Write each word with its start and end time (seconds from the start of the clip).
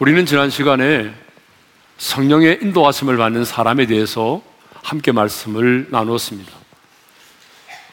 우리는 0.00 0.26
지난 0.26 0.50
시간에 0.50 1.14
성령의 1.98 2.58
인도하심을 2.62 3.16
받는 3.16 3.44
사람에 3.44 3.86
대해서 3.86 4.42
함께 4.82 5.12
말씀을 5.12 5.86
나누었습니다. 5.90 6.50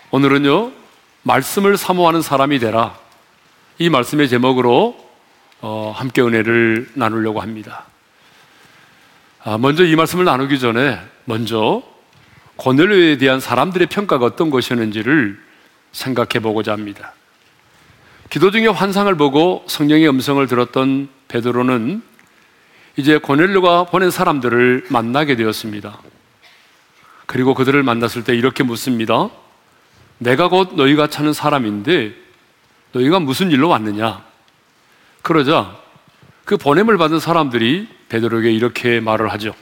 오늘은요, 0.09 0.71
말씀을 1.21 1.77
사모하는 1.77 2.23
사람이 2.23 2.57
되라. 2.57 2.97
이 3.77 3.91
말씀의 3.91 4.29
제목으로 4.29 4.97
어, 5.61 5.93
함께 5.95 6.23
은혜를 6.23 6.89
나누려고 6.95 7.39
합니다. 7.39 7.85
아, 9.43 9.59
먼저 9.59 9.85
이 9.85 9.95
말씀을 9.95 10.25
나누기 10.25 10.57
전에 10.57 10.99
먼저 11.25 11.83
고넬료에 12.55 13.19
대한 13.19 13.39
사람들의 13.39 13.85
평가가 13.87 14.25
어떤 14.25 14.49
것이었는지를 14.49 15.39
생각해 15.91 16.39
보고자 16.41 16.71
합니다. 16.71 17.13
기도 18.31 18.49
중에 18.49 18.67
환상을 18.67 19.13
보고 19.15 19.65
성령의 19.67 20.07
음성을 20.07 20.47
들었던 20.47 21.09
베드로는 21.27 22.01
이제 22.95 23.17
고넬료가 23.17 23.83
보낸 23.83 24.09
사람들을 24.09 24.85
만나게 24.87 25.35
되었습니다. 25.35 25.99
그리고 27.25 27.53
그들을 27.53 27.83
만났을 27.83 28.23
때 28.23 28.33
이렇게 28.33 28.63
묻습니다. 28.63 29.29
내가 30.17 30.47
곧 30.47 30.75
너희가 30.75 31.07
찾는 31.07 31.33
사람인데 31.33 32.13
너희가 32.93 33.19
무슨 33.19 33.51
일로 33.51 33.67
왔느냐? 33.67 34.23
그러자 35.23 35.77
그 36.45 36.55
보냄을 36.55 36.97
받은 36.97 37.19
사람들이 37.19 37.89
베드로에게 38.07 38.49
이렇게 38.49 39.01
말을 39.01 39.29
하죠. 39.33 39.53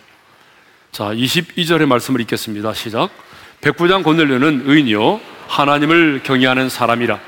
자, 0.92 1.06
22절의 1.06 1.88
말씀을 1.88 2.22
읽겠습니다. 2.22 2.76
시작. 2.76 3.10
백부장 3.62 4.04
고넬료는 4.04 4.66
의인이요 4.68 5.20
하나님을 5.48 6.22
경외하는 6.24 6.70
사람이라 6.70 7.20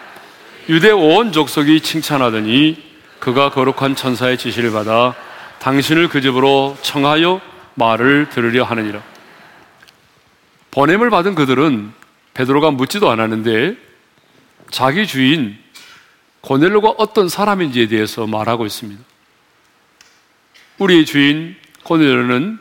유대 0.70 0.92
온 0.92 1.31
족속이 1.31 1.81
칭찬하더니 1.81 2.81
그가 3.20 3.50
거룩한 3.50 3.95
천사의 3.95 4.38
지시를 4.38 4.72
받아 4.72 5.16
당신을 5.59 6.08
그 6.09 6.22
집으로 6.22 6.78
청하여 6.81 7.42
말을 7.76 8.30
들으려 8.30 8.64
하느니라. 8.64 9.02
보냄을 10.72 11.09
받은 11.09 11.36
그들은 11.36 11.92
베드로가 12.34 12.72
묻지도 12.72 13.09
않았는데 13.09 13.76
자기 14.70 15.06
주인 15.06 15.58
고넬로가 16.42 16.96
어떤 16.98 17.28
사람인지에 17.28 17.88
대해서 17.88 18.25
말하고 18.25 18.66
있습니다. 18.66 19.03
우리 20.78 21.06
주인 21.06 21.56
고넬로는 21.84 22.59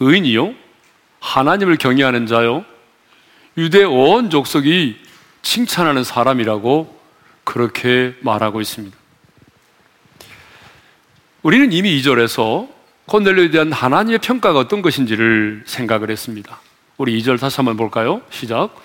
의인이요 0.00 0.54
하나님을 1.20 1.76
경외하는 1.76 2.26
자요 2.26 2.64
유대 3.56 3.82
온 3.82 4.30
족속이 4.30 4.96
칭찬하는 5.42 6.04
사람이라고 6.04 6.97
그렇게 7.48 8.14
말하고 8.20 8.60
있습니다. 8.60 8.94
우리는 11.42 11.72
이미 11.72 11.98
2절에서 11.98 12.68
코넬료에 13.06 13.50
대한 13.50 13.72
하나님의 13.72 14.18
평가가 14.18 14.58
어떤 14.58 14.82
것인지를 14.82 15.62
생각을 15.64 16.10
했습니다. 16.10 16.60
우리 16.98 17.18
2절 17.18 17.40
다시 17.40 17.56
한번 17.56 17.78
볼까요? 17.78 18.20
시작. 18.28 18.76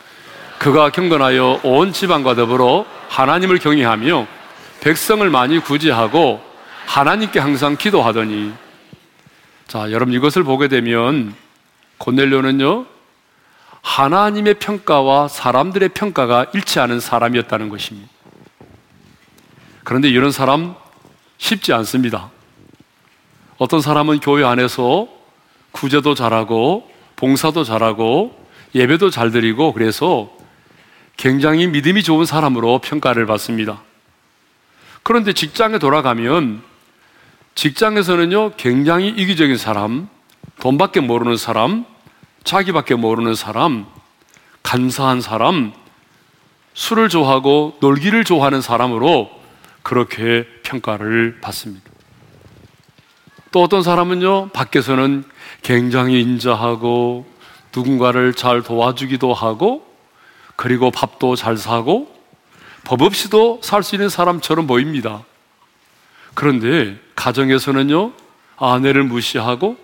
그가 0.60 0.92
경건하여 0.92 1.60
온 1.64 1.92
지방과 1.92 2.36
더불어 2.36 2.86
하나님을 3.10 3.60
경외하며 3.60 4.28
백성을 4.80 5.30
많이 5.30 5.60
구제하고 5.60 6.42
하나님께 6.86 7.40
항상 7.40 7.76
기도하더니 7.76 8.54
자, 9.68 9.92
여러분 9.92 10.14
이것을 10.14 10.44
보게 10.44 10.70
되면 10.70 11.36
고넬료는요 11.98 12.86
하나님의 13.82 14.54
평가와 14.54 15.28
사람들의 15.28 15.90
평가가 15.90 16.46
일치하는 16.54 17.02
사람이었다는 17.02 17.68
것입니다. 17.68 18.13
그런데 19.84 20.10
이런 20.10 20.32
사람 20.32 20.76
쉽지 21.38 21.74
않습니다. 21.74 22.32
어떤 23.58 23.82
사람은 23.82 24.20
교회 24.20 24.44
안에서 24.44 25.08
구제도 25.72 26.16
잘하고 26.16 26.90
봉사도 27.16 27.64
잘하고 27.64 28.38
예배도 28.76 29.10
잘 29.10 29.32
드리고 29.32 29.74
그래서 29.74 30.32
굉장히 31.18 31.68
믿음이 31.68 32.04
좋은 32.04 32.26
사람으로 32.26 32.80
평가를 32.80 33.26
받습니다. 33.26 33.82
그런데 35.04 35.34
직장에 35.34 35.80
돌아가면 35.80 36.64
직장에서는요 37.56 38.54
굉장히 38.58 39.10
이기적인 39.10 39.58
사람, 39.58 40.08
돈밖에 40.62 41.02
모르는 41.02 41.38
사람, 41.38 41.86
자기밖에 42.44 42.96
모르는 42.96 43.36
사람, 43.36 43.86
간사한 44.64 45.22
사람, 45.22 45.74
술을 46.74 47.10
좋아하고 47.10 47.78
놀기를 47.80 48.24
좋아하는 48.24 48.62
사람으로 48.62 49.43
그렇게 49.84 50.48
평가를 50.64 51.40
받습니다. 51.42 51.92
또 53.52 53.62
어떤 53.62 53.84
사람은요, 53.84 54.50
밖에서는 54.50 55.24
굉장히 55.62 56.22
인자하고 56.22 57.28
누군가를 57.76 58.34
잘 58.34 58.64
도와주기도 58.64 59.34
하고 59.34 59.86
그리고 60.56 60.90
밥도 60.90 61.36
잘 61.36 61.58
사고 61.58 62.14
법 62.84 63.02
없이도 63.02 63.62
살 63.64 63.84
수 63.84 63.96
있는 63.96 64.10
사람처럼 64.10 64.68
보입니다. 64.68 65.24
그런데 66.34 66.98
가정에서는요, 67.16 68.14
아내를 68.58 69.04
무시하고 69.04 69.78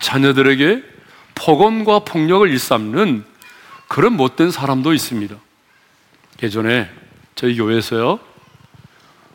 자녀들에게 0.00 0.82
폭언과 1.34 2.00
폭력을 2.00 2.48
일삼는 2.48 3.24
그런 3.88 4.14
못된 4.14 4.50
사람도 4.50 4.92
있습니다. 4.92 5.34
예전에 6.42 6.90
저희 7.34 7.56
교회에서요, 7.56 8.20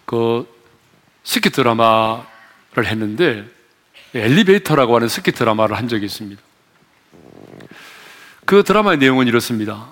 그 0.10 0.48
스키 1.24 1.52
드라마를 1.52 2.24
했는데 2.84 3.46
엘리베이터라고 4.16 4.96
하는 4.96 5.08
스키 5.08 5.32
드라마를 5.32 5.78
한 5.78 5.88
적이 5.88 6.08
있습니다. 6.08 6.42
그 8.44 8.64
드라마의 8.64 8.98
내용은 8.98 9.28
이렇습니다. 9.28 9.90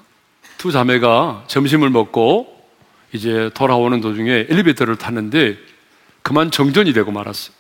두 0.57 0.71
자매가 0.71 1.43
점심을 1.45 1.91
먹고 1.91 2.51
이제 3.13 3.51
돌아오는 3.53 4.01
도중에 4.01 4.47
엘리베이터를 4.49 4.95
탔는데 4.95 5.55
그만 6.23 6.49
정전이 6.49 6.93
되고 6.93 7.11
말았어요. 7.11 7.55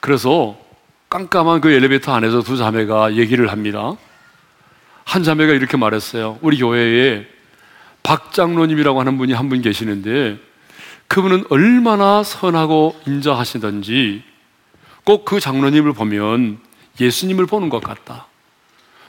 그래서 0.00 0.58
깜깜한 1.08 1.60
그 1.60 1.70
엘리베이터 1.70 2.12
안에서 2.12 2.42
두 2.42 2.56
자매가 2.56 3.14
얘기를 3.14 3.52
합니다. 3.52 3.94
한 5.04 5.22
자매가 5.22 5.52
이렇게 5.52 5.76
말했어요. 5.76 6.40
우리 6.42 6.58
교회에 6.58 7.28
박 8.02 8.32
장로님이라고 8.32 8.98
하는 8.98 9.18
분이 9.18 9.32
한 9.34 9.48
분 9.48 9.62
계시는데 9.62 10.50
그분은 11.12 11.44
얼마나 11.50 12.22
선하고 12.22 12.98
인자하시던지 13.06 14.22
꼭 15.04 15.26
그 15.26 15.40
장로님을 15.40 15.92
보면 15.92 16.58
예수님을 16.98 17.44
보는 17.46 17.68
것 17.68 17.82
같다. 17.82 18.26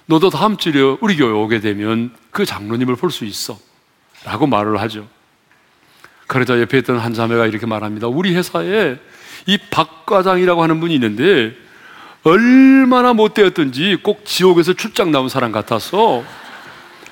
너도 0.05 0.29
다음 0.29 0.57
주에 0.57 0.73
우리 0.99 1.15
교회 1.15 1.31
오게 1.31 1.61
되면 1.61 2.11
그 2.31 2.45
장로님을 2.45 2.97
볼 2.97 3.09
수 3.09 3.23
있어. 3.23 3.57
라고 4.25 4.47
말을 4.47 4.81
하죠. 4.81 5.07
그러자 6.27 6.59
옆에 6.59 6.79
있던 6.79 6.97
한 6.97 7.13
자매가 7.13 7.45
이렇게 7.47 7.65
말합니다. 7.65 8.07
우리 8.07 8.35
회사에 8.35 8.97
이 9.47 9.57
박 9.71 10.05
과장이라고 10.05 10.61
하는 10.61 10.81
분이 10.81 10.93
있는데 10.95 11.55
얼마나 12.23 13.13
못되었던지 13.13 13.99
꼭 14.03 14.25
지옥에서 14.25 14.73
출장 14.73 15.11
나온 15.11 15.29
사람 15.29 15.53
같아서 15.53 16.23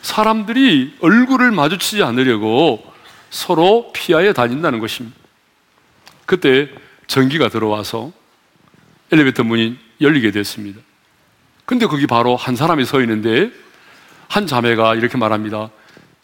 사람들이 0.02 0.96
얼굴을 1.00 1.52
마주치지 1.52 2.04
않으려고 2.04 2.91
서로 3.32 3.92
피하여 3.94 4.34
다닌다는 4.34 4.80
것입니다. 4.80 5.18
그때 6.28 6.70
전기가 7.08 7.50
들어와서 7.50 8.12
엘리베이터 9.12 9.44
문이 9.44 9.78
열리게 10.00 10.32
됐습니다. 10.32 10.80
근데 11.66 11.88
거기 11.88 12.06
바로 12.06 12.36
한 12.36 12.56
사람이 12.56 12.86
서 12.86 13.02
있는데 13.02 13.50
한 14.28 14.46
자매가 14.46 14.96
이렇게 14.96 15.18
말합니다. 15.18 15.70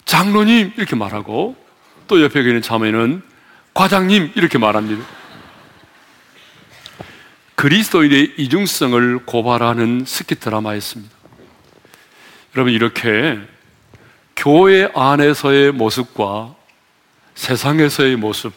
장로님 0.06 0.74
이렇게 0.78 0.96
말하고 0.96 1.56
또 2.08 2.22
옆에 2.22 2.42
있는 2.42 2.62
자매는 2.62 3.22
과장님 3.74 4.34
이렇게 4.36 4.58
말합니다. 4.58 5.04
그리스도인의 7.56 8.36
이중성을 8.38 9.26
고발하는 9.26 10.04
스키 10.06 10.36
드라마였습니다. 10.36 11.16
여러분 12.56 12.74
이렇게 12.74 13.40
교회 14.36 14.90
안에서의 14.94 15.72
모습과 15.72 16.57
세상에서의 17.38 18.16
모습, 18.16 18.52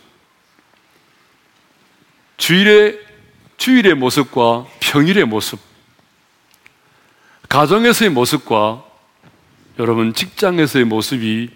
주일의, 2.38 2.98
주일의 3.58 3.94
모습과 3.94 4.66
평일의 4.80 5.26
모습, 5.26 5.60
가정에서의 7.48 8.10
모습과 8.10 8.82
여러분 9.78 10.14
직장에서의 10.14 10.86
모습이 10.86 11.50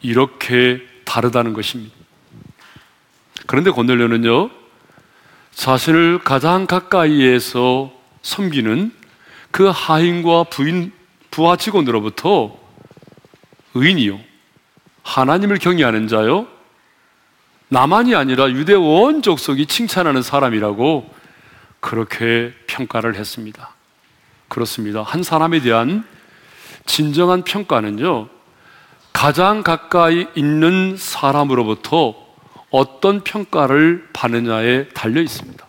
이렇게 0.00 0.80
다르다는 1.04 1.52
것입니다. 1.52 1.94
그런데 3.46 3.70
고넬료는요, 3.70 4.50
자신을 5.52 6.20
가장 6.24 6.66
가까이에서 6.66 7.92
섬기는 8.22 8.92
그 9.50 9.70
하인과 9.72 10.44
부인, 10.44 10.92
부하 11.30 11.56
직원으로부터 11.56 12.58
의인이요. 13.74 14.25
하나님을 15.06 15.58
경외하는 15.58 16.08
자요. 16.08 16.48
나만이 17.68 18.16
아니라 18.16 18.50
유대 18.50 18.74
온 18.74 19.22
족속이 19.22 19.66
칭찬하는 19.66 20.20
사람이라고 20.20 21.08
그렇게 21.78 22.52
평가를 22.66 23.14
했습니다. 23.14 23.70
그렇습니다. 24.48 25.02
한 25.02 25.22
사람에 25.22 25.60
대한 25.60 26.04
진정한 26.86 27.42
평가는요, 27.42 28.28
가장 29.12 29.62
가까이 29.62 30.26
있는 30.34 30.96
사람으로부터 30.96 32.14
어떤 32.70 33.22
평가를 33.22 34.08
받느냐에 34.12 34.88
달려 34.88 35.22
있습니다. 35.22 35.64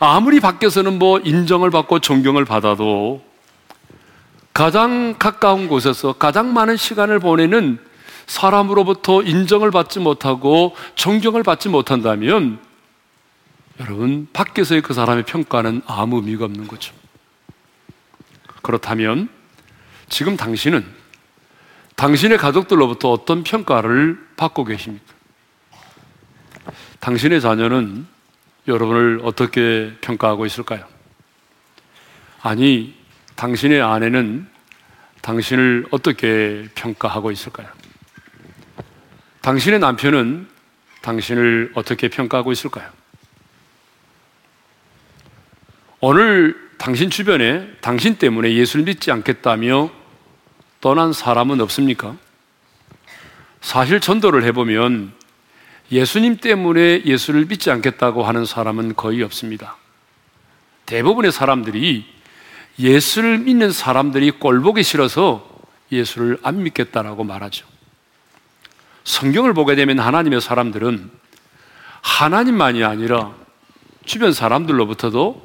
아무리 0.00 0.40
밖에서는 0.40 0.98
뭐 0.98 1.18
인정을 1.18 1.70
받고 1.70 2.00
존경을 2.00 2.44
받아도 2.44 3.22
가장 4.54 5.16
가까운 5.18 5.66
곳에서 5.66 6.12
가장 6.12 6.54
많은 6.54 6.76
시간을 6.76 7.18
보내는 7.18 7.78
사람으로부터 8.26 9.22
인정을 9.22 9.72
받지 9.72 9.98
못하고 9.98 10.76
존경을 10.94 11.42
받지 11.42 11.68
못한다면 11.68 12.60
여러분, 13.80 14.28
밖에서의 14.32 14.82
그 14.82 14.94
사람의 14.94 15.24
평가는 15.24 15.82
아무 15.86 16.16
의미가 16.18 16.44
없는 16.44 16.68
거죠. 16.68 16.94
그렇다면 18.62 19.28
지금 20.08 20.36
당신은 20.36 20.86
당신의 21.96 22.38
가족들로부터 22.38 23.10
어떤 23.10 23.42
평가를 23.42 24.24
받고 24.36 24.64
계십니까? 24.64 25.12
당신의 27.00 27.40
자녀는 27.40 28.06
여러분을 28.68 29.20
어떻게 29.24 29.92
평가하고 30.00 30.46
있을까요? 30.46 30.84
아니, 32.40 32.94
당신의 33.36 33.80
아내는 33.82 34.46
당신을 35.22 35.86
어떻게 35.90 36.68
평가하고 36.74 37.30
있을까요? 37.30 37.68
당신의 39.40 39.78
남편은 39.78 40.48
당신을 41.02 41.72
어떻게 41.74 42.08
평가하고 42.08 42.52
있을까요? 42.52 42.88
오늘 46.00 46.54
당신 46.78 47.10
주변에 47.10 47.70
당신 47.80 48.16
때문에 48.16 48.52
예수를 48.54 48.84
믿지 48.84 49.10
않겠다며 49.10 49.90
떠난 50.80 51.12
사람은 51.12 51.60
없습니까? 51.62 52.16
사실 53.60 54.00
전도를 54.00 54.44
해보면 54.44 55.12
예수님 55.90 56.38
때문에 56.38 57.02
예수를 57.04 57.46
믿지 57.46 57.70
않겠다고 57.70 58.22
하는 58.22 58.44
사람은 58.44 58.94
거의 58.96 59.22
없습니다. 59.22 59.76
대부분의 60.86 61.32
사람들이 61.32 62.13
예수를 62.78 63.38
믿는 63.38 63.70
사람들이 63.70 64.32
꼴보기 64.32 64.82
싫어서 64.82 65.48
예수를 65.92 66.38
안 66.42 66.62
믿겠다라고 66.62 67.24
말하죠. 67.24 67.66
성경을 69.04 69.54
보게 69.54 69.74
되면 69.74 69.98
하나님의 70.00 70.40
사람들은 70.40 71.10
하나님만이 72.00 72.84
아니라 72.84 73.32
주변 74.04 74.32
사람들로부터도 74.32 75.44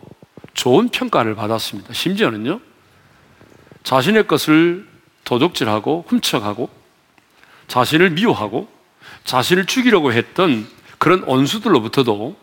좋은 0.53 0.89
평가를 0.89 1.35
받았습니다. 1.35 1.93
심지어는요, 1.93 2.59
자신의 3.83 4.27
것을 4.27 4.87
도둑질하고 5.23 6.05
훔쳐가고 6.07 6.69
자신을 7.67 8.11
미워하고 8.11 8.67
자신을 9.23 9.65
죽이려고 9.65 10.11
했던 10.11 10.67
그런 10.97 11.23
원수들로부터도 11.23 12.35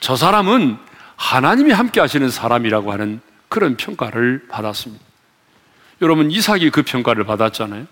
저 0.00 0.16
사람은 0.16 0.76
하나님이 1.16 1.72
함께 1.72 2.00
하시는 2.00 2.28
사람이라고 2.28 2.92
하는 2.92 3.20
그런 3.48 3.76
평가를 3.76 4.46
받았습니다. 4.48 5.04
여러분, 6.02 6.30
이삭이 6.30 6.70
그 6.70 6.82
평가를 6.82 7.24
받았잖아요. 7.24 7.86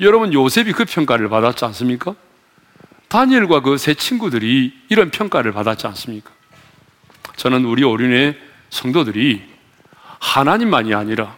여러분, 0.00 0.32
요셉이 0.32 0.72
그 0.72 0.84
평가를 0.84 1.28
받았지 1.28 1.64
않습니까? 1.66 2.14
다니엘과 3.08 3.60
그 3.60 3.76
세 3.76 3.94
친구들이 3.94 4.72
이런 4.88 5.10
평가를 5.10 5.52
받았지 5.52 5.86
않습니까? 5.88 6.30
저는 7.36 7.64
우리 7.64 7.84
오륜의 7.84 8.38
성도들이 8.70 9.42
하나님만이 10.18 10.94
아니라 10.94 11.36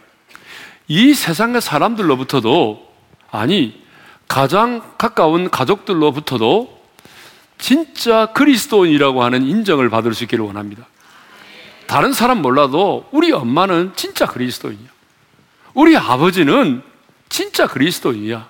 이 0.87 1.13
세상의 1.13 1.61
사람들로부터도 1.61 2.93
아니 3.31 3.83
가장 4.27 4.93
가까운 4.97 5.49
가족들로부터도 5.49 6.81
진짜 7.57 8.27
그리스도인이라고 8.27 9.23
하는 9.23 9.43
인정을 9.43 9.89
받을 9.89 10.13
수 10.13 10.23
있기를 10.23 10.45
원합니다. 10.45 10.85
다른 11.87 12.13
사람 12.13 12.41
몰라도 12.41 13.07
우리 13.11 13.31
엄마는 13.31 13.93
진짜 13.95 14.25
그리스도인이야. 14.25 14.89
우리 15.73 15.95
아버지는 15.97 16.81
진짜 17.29 17.67
그리스도인이야. 17.67 18.47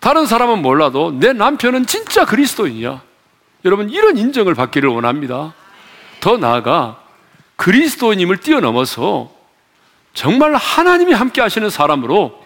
다른 0.00 0.26
사람은 0.26 0.62
몰라도 0.62 1.12
내 1.12 1.32
남편은 1.32 1.86
진짜 1.86 2.24
그리스도인이야. 2.24 3.02
여러분, 3.64 3.88
이런 3.88 4.18
인정을 4.18 4.54
받기를 4.54 4.88
원합니다. 4.90 5.54
더 6.20 6.36
나아가 6.36 7.00
그리스도님을 7.56 8.38
뛰어넘어서 8.38 9.32
정말 10.12 10.54
하나님이 10.54 11.12
함께 11.12 11.40
하시는 11.40 11.68
사람으로 11.70 12.42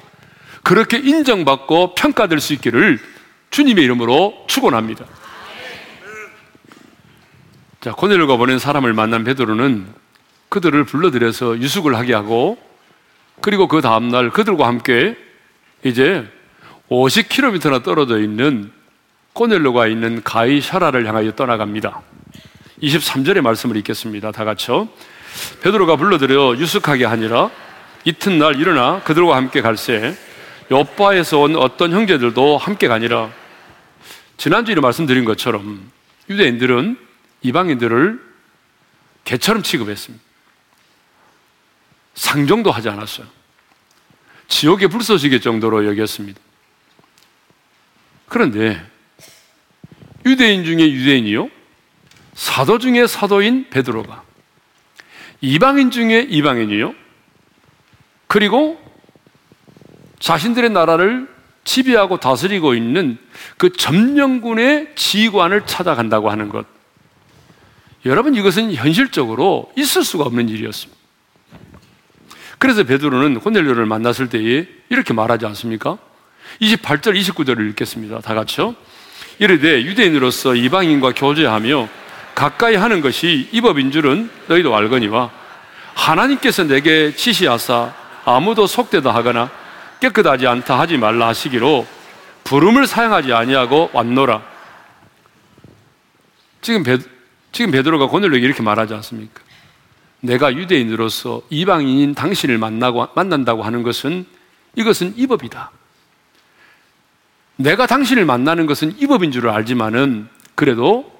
그렇게 0.62 0.98
인정받고 0.98 1.94
평가될 1.94 2.40
수 2.40 2.52
있기를 2.52 3.00
주님의 3.50 3.84
이름으로 3.84 4.44
축원합니다. 4.46 5.04
자, 7.80 7.92
고넬료가 7.92 8.36
보낸 8.36 8.58
사람을 8.58 8.92
만난 8.92 9.22
베드로는 9.22 9.86
그들을 10.48 10.82
불러들여서 10.82 11.58
유숙을 11.58 11.94
하게 11.94 12.12
하고 12.12 12.58
그리고 13.40 13.68
그 13.68 13.80
다음날 13.80 14.30
그들과 14.30 14.66
함께 14.66 15.16
이제 15.84 16.28
50km나 16.90 17.84
떨어져 17.84 18.18
있는 18.18 18.72
고넬료가 19.32 19.86
있는 19.86 20.24
가이 20.24 20.60
샤라를 20.60 21.06
향하여 21.06 21.36
떠나갑니다. 21.36 22.02
23절의 22.82 23.42
말씀을 23.42 23.76
읽겠습니다. 23.76 24.32
다 24.32 24.44
같이요. 24.44 24.88
베드로가 25.62 25.94
불러들여 25.94 26.56
유숙하게 26.56 27.04
하니라 27.04 27.50
이튿날 28.02 28.58
일어나 28.58 29.00
그들과 29.04 29.36
함께 29.36 29.60
갈새 29.60 30.16
요바에서 30.72 31.38
온 31.38 31.54
어떤 31.54 31.92
형제들도 31.92 32.58
함께 32.58 32.88
가니라 32.88 33.30
지난주에 34.36 34.74
말씀드린 34.74 35.24
것처럼 35.24 35.92
유대인들은 36.28 37.07
이방인들을 37.42 38.28
개처럼 39.24 39.62
취급했습니다. 39.62 40.24
상종도 42.14 42.70
하지 42.70 42.88
않았어요. 42.88 43.26
지옥에 44.48 44.86
불 44.86 45.02
쏘시게 45.02 45.40
정도로 45.40 45.86
여겼습니다. 45.86 46.40
그런데 48.26 48.84
유대인 50.26 50.64
중에 50.64 50.90
유대인이요. 50.90 51.50
사도 52.34 52.78
중에 52.78 53.06
사도인 53.06 53.68
베드로가 53.70 54.22
이방인 55.40 55.90
중에 55.90 56.26
이방인이요. 56.28 56.94
그리고 58.26 58.80
자신들의 60.18 60.70
나라를 60.70 61.28
지배하고 61.64 62.18
다스리고 62.18 62.74
있는 62.74 63.18
그 63.56 63.72
점령군의 63.72 64.94
지휘관을 64.96 65.66
찾아간다고 65.66 66.30
하는 66.30 66.48
것. 66.48 66.77
여러분 68.06 68.34
이것은 68.34 68.72
현실적으로 68.74 69.70
있을 69.76 70.04
수가 70.04 70.24
없는 70.24 70.48
일이었습니다. 70.48 70.98
그래서 72.58 72.82
베드로는 72.84 73.36
호넬료를 73.36 73.86
만났을 73.86 74.28
때에 74.28 74.66
이렇게 74.88 75.14
말하지 75.14 75.46
않습니까? 75.46 75.98
28절, 76.60 77.18
29절을 77.20 77.70
읽겠습니다. 77.70 78.20
다 78.20 78.34
같이요. 78.34 78.74
이르되 79.38 79.82
유대인으로서 79.82 80.54
이방인과 80.54 81.12
교제하며 81.14 81.88
가까이 82.34 82.74
하는 82.74 83.00
것이 83.00 83.48
이 83.52 83.60
법인 83.60 83.90
줄은 83.90 84.30
너희도 84.46 84.74
알거니와 84.74 85.30
하나님께서 85.94 86.64
내게 86.64 87.14
지시하사 87.14 87.94
아무도 88.24 88.66
속되다 88.66 89.14
하거나 89.14 89.50
깨끗하지 90.00 90.46
않다 90.46 90.78
하지 90.78 90.96
말라 90.96 91.28
하시기로 91.28 91.86
부름을 92.44 92.86
사용하지 92.86 93.32
아니하고 93.32 93.90
왔노라. 93.92 94.42
지금 96.60 96.82
베, 96.82 96.98
지금 97.52 97.70
베드로가 97.70 98.06
고넬로에게 98.06 98.44
이렇게 98.44 98.62
말하지 98.62 98.94
않습니까? 98.94 99.42
내가 100.20 100.54
유대인으로서 100.54 101.42
이방인인 101.50 102.14
당신을 102.14 102.58
만나고 102.58 103.08
만난다고 103.14 103.62
하는 103.62 103.82
것은 103.82 104.26
이것은 104.74 105.14
이 105.16 105.26
법이다. 105.26 105.70
내가 107.56 107.86
당신을 107.86 108.24
만나는 108.24 108.66
것은 108.66 108.96
이 108.98 109.06
법인 109.06 109.32
줄을 109.32 109.50
알지만은 109.50 110.28
그래도 110.54 111.12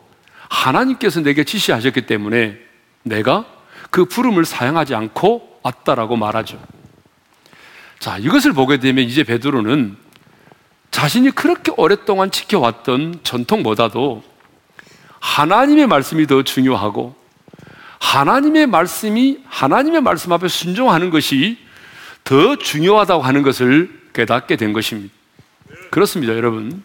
하나님께서 0.49 1.21
내게 1.21 1.45
지시하셨기 1.45 2.03
때문에 2.07 2.59
내가 3.03 3.45
그 3.91 4.05
부름을 4.05 4.45
사용하지 4.45 4.95
않고 4.95 5.61
왔다라고 5.63 6.17
말하죠. 6.17 6.61
자, 7.99 8.19
이것을 8.19 8.53
보게 8.53 8.79
되면 8.79 9.05
이제 9.05 9.25
베드로는 9.25 9.97
자신이 10.91 11.33
그렇게 11.33 11.73
오랫동안 11.77 12.31
지켜왔던 12.31 13.21
전통보다도 13.23 14.23
하나님의 15.21 15.87
말씀이 15.87 16.27
더 16.27 16.43
중요하고 16.43 17.15
하나님의 17.99 18.67
말씀이 18.67 19.39
하나님의 19.47 20.01
말씀 20.01 20.33
앞에 20.33 20.49
순종하는 20.49 21.11
것이 21.11 21.59
더 22.25 22.57
중요하다고 22.57 23.23
하는 23.23 23.43
것을 23.43 23.91
깨닫게 24.13 24.57
된 24.57 24.73
것입니다. 24.73 25.13
그렇습니다, 25.91 26.35
여러분. 26.35 26.83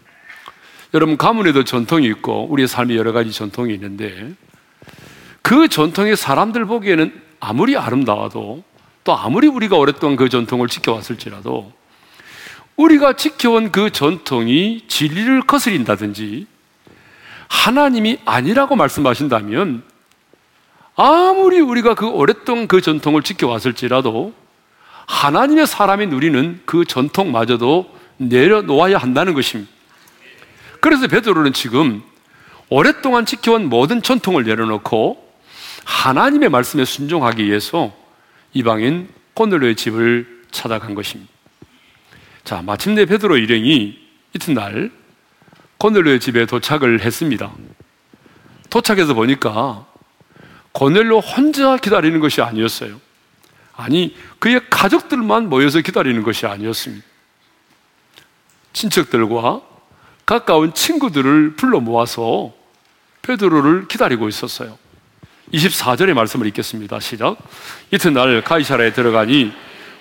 여러분, 0.94 1.18
가문에도 1.18 1.64
전통이 1.64 2.06
있고, 2.08 2.48
우리의 2.50 2.68
삶에 2.68 2.96
여러 2.96 3.12
가지 3.12 3.32
전통이 3.32 3.74
있는데, 3.74 4.34
그 5.42 5.68
전통이 5.68 6.16
사람들 6.16 6.66
보기에는 6.66 7.22
아무리 7.40 7.76
아름다워도 7.76 8.64
또 9.04 9.18
아무리 9.18 9.48
우리가 9.48 9.76
오랫동안 9.76 10.16
그 10.16 10.30
전통을 10.30 10.70
지켜왔을지라도 10.70 11.74
우리가 12.78 13.14
지켜온 13.14 13.72
그 13.72 13.92
전통이 13.92 14.86
진리를 14.88 15.42
거스린다든지 15.42 16.48
하나님이 17.54 18.18
아니라고 18.26 18.76
말씀하신다면 18.76 19.84
아무리 20.96 21.60
우리가 21.60 21.94
그 21.94 22.08
오랫동안 22.10 22.68
그 22.68 22.82
전통을 22.82 23.22
지켜왔을지라도 23.22 24.34
하나님의 25.06 25.68
사람이 25.68 26.08
누리는 26.08 26.62
그 26.66 26.84
전통마저도 26.84 27.96
내려놓아야 28.18 28.98
한다는 28.98 29.34
것입니다. 29.34 29.72
그래서 30.80 31.08
베드로는 31.08 31.54
지금 31.54 32.02
오랫동안 32.70 33.26
지켜온 33.26 33.70
모든 33.70 34.02
전통을 34.02 34.44
내려놓고 34.44 35.24
하나님의 35.86 36.50
말씀에 36.50 36.86
순종하기 36.86 37.46
위해서 37.46 37.94
이방인 38.54 39.10
코넬로의 39.36 39.76
집을 39.76 40.44
찾아간 40.52 40.96
것입니다. 40.96 41.32
자, 42.44 42.62
마침내 42.62 43.06
베드로 43.06 43.38
일행이 43.38 44.00
이튿날 44.34 44.92
고넬로의 45.84 46.22
집에 46.22 46.46
도착을 46.46 47.02
했습니다. 47.02 47.52
도착해서 48.70 49.14
보니까 49.14 49.86
고넬로 50.72 51.20
혼자 51.20 51.76
기다리는 51.76 52.22
것이 52.22 52.42
아니었어요. 52.42 53.02
아니, 53.76 54.16
그의 54.40 54.62
가족들만 54.70 55.50
모여서 55.50 55.82
기다리는 55.82 56.24
것이 56.24 56.46
아니었습니다. 56.46 57.06
친척들과 58.72 59.62
가까운 60.26 60.74
친구들을 60.74 61.58
불러 61.58 61.82
모아서 61.82 62.54
베드로를 63.22 63.90
기다리고 63.90 64.30
있었어요. 64.30 64.78
24절의 65.54 66.14
말씀을 66.14 66.48
읽겠습니다. 66.48 67.02
시작. 67.02 67.36
이튿날 67.92 68.42
가이사라에 68.42 68.94
들어가니 68.94 69.52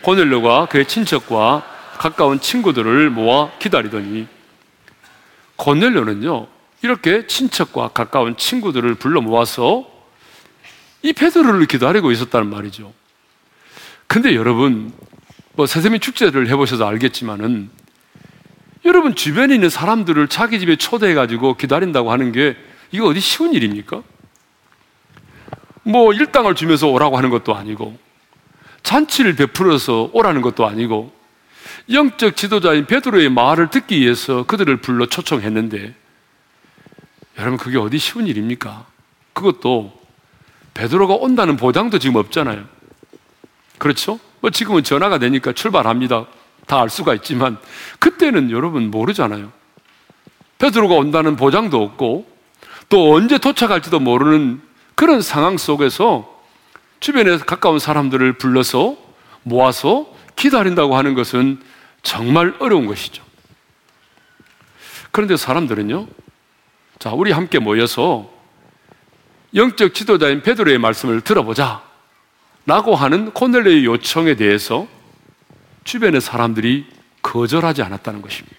고넬로가 0.03 0.67
그의 0.67 0.87
친척과 0.87 1.67
가까운 1.99 2.39
친구들을 2.39 3.11
모아 3.11 3.51
기다리더니 3.59 4.29
고넬료는요 5.63 6.49
이렇게 6.83 7.29
친척과 7.29 7.89
가까운 7.89 8.37
친구들을 8.37 8.97
불러 8.97 9.21
모아서 9.21 9.89
이 11.03 11.13
베드로를 11.13 11.67
기다리고 11.67 12.11
있었다는 12.11 12.51
말이죠. 12.51 12.93
근데 14.09 14.35
여러분 14.35 14.93
뭐 15.53 15.67
세세미 15.67 16.01
축제를 16.01 16.49
해보셔서 16.49 16.85
알겠지만은 16.89 17.71
여러분 18.85 19.15
주변에 19.15 19.55
있는 19.55 19.71
사람들을 19.71 20.27
자기 20.27 20.59
집에 20.59 20.75
초대해 20.75 21.15
가지고 21.15 21.57
기다린다고 21.57 22.11
하는 22.11 22.33
게 22.33 22.57
이거 22.91 23.07
어디 23.07 23.21
쉬운 23.21 23.55
일입니까? 23.55 24.03
뭐 25.85 26.13
일당을 26.13 26.57
주면서 26.57 26.89
오라고 26.89 27.17
하는 27.17 27.31
것도 27.31 27.55
아니고 27.55 27.97
잔치를 28.83 29.37
베풀어서 29.37 30.11
오라는 30.13 30.43
것도 30.43 30.67
아니고 30.67 31.13
영적 31.91 32.37
지도자인 32.37 32.87
베드로의 32.87 33.29
말을 33.31 33.71
듣기 33.71 34.01
위해서 34.01 34.45
그들을 34.45 34.77
불러 34.79 35.07
초청했는데 35.07 35.95
여러분 37.39 37.57
그게 37.59 37.79
어디 37.79 37.99
쉬운 37.99 38.27
일입니까? 38.27 38.87
그것도 39.33 40.01
베드로가 40.75 41.15
온다는 41.15 41.57
보장도 41.57 41.99
지금 41.99 42.17
없잖아요. 42.17 42.65
그렇죠? 43.79 44.21
뭐 44.41 44.51
지금은 44.51 44.85
전화가 44.85 45.19
되니까 45.19 45.53
출발합니다. 45.53 46.27
다 46.67 46.81
알 46.81 46.89
수가 46.89 47.15
있지만 47.15 47.59
그때는 47.99 48.51
여러분 48.51 48.91
모르잖아요. 48.91 49.53
베드로가 50.59 50.95
온다는 50.95 51.37
보장도 51.37 51.83
없고 51.83 52.27
또 52.89 53.15
언제 53.15 53.39
도착할지도 53.39 54.01
모르는 54.01 54.61
그런 54.95 55.23
상황 55.23 55.59
속에서 55.59 56.41
주변에 57.01 57.39
가까운 57.39 57.79
사람들을 57.79 58.35
불러서 58.35 58.97
모아서 59.43 60.07
기다린다고 60.37 60.97
하는 60.97 61.15
것은 61.15 61.61
정말 62.03 62.55
어려운 62.59 62.87
것이죠. 62.87 63.23
그런데 65.11 65.37
사람들은요, 65.37 66.09
자, 66.99 67.11
우리 67.11 67.33
함께 67.33 67.59
모여서 67.59 68.31
영적 69.55 69.95
지도자인 69.95 70.43
베드로의 70.43 70.79
말씀을 70.79 71.21
들어보자. 71.21 71.83
라고 72.65 72.95
하는 72.95 73.33
코넬레의 73.33 73.85
요청에 73.85 74.37
대해서 74.37 74.87
주변의 75.85 76.21
사람들이 76.21 76.87
거절하지 77.21 77.83
않았다는 77.83 78.23
것입니다. 78.23 78.57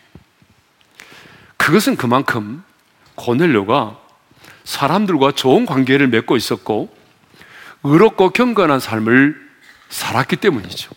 그것은 1.58 1.96
그만큼 1.96 2.64
고넬료가 3.16 3.98
사람들과 4.66 5.32
좋은 5.32 5.66
관계를 5.66 6.08
맺고 6.08 6.36
있었고 6.36 6.94
의롭고 7.84 8.32
경건한 8.32 8.80
삶을 8.80 9.42
살았기 9.90 10.38
때문이죠. 10.38 10.92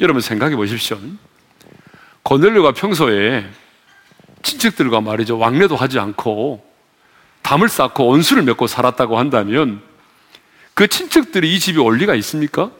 여러분 0.00 0.20
생각해 0.20 0.56
보십시오. 0.56 0.98
고넬료가 2.22 2.72
평소에 2.72 3.48
친척들과 4.42 5.00
말이죠. 5.00 5.38
왕래도 5.38 5.76
하지 5.76 5.98
않고 5.98 6.64
담을 7.42 7.68
쌓고 7.68 8.06
원수를 8.06 8.42
맺고 8.42 8.66
살았다고 8.66 9.18
한다면 9.18 9.80
그 10.74 10.88
친척들이 10.88 11.54
이 11.54 11.58
집에 11.58 11.80
올 11.80 11.96
리가 11.96 12.14
있습니까? 12.16 12.70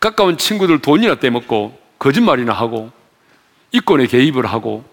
가까운 0.00 0.36
친구들 0.36 0.80
돈이나 0.80 1.14
떼먹고 1.20 1.78
거짓말이나 1.98 2.52
하고 2.52 2.90
이권에 3.70 4.06
개입을 4.06 4.44
하고 4.46 4.84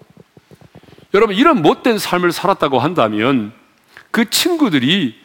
여러분 1.13 1.35
이런 1.35 1.61
못된 1.61 1.97
삶을 1.97 2.31
살았다고 2.31 2.79
한다면 2.79 3.51
그 4.11 4.29
친구들이 4.29 5.19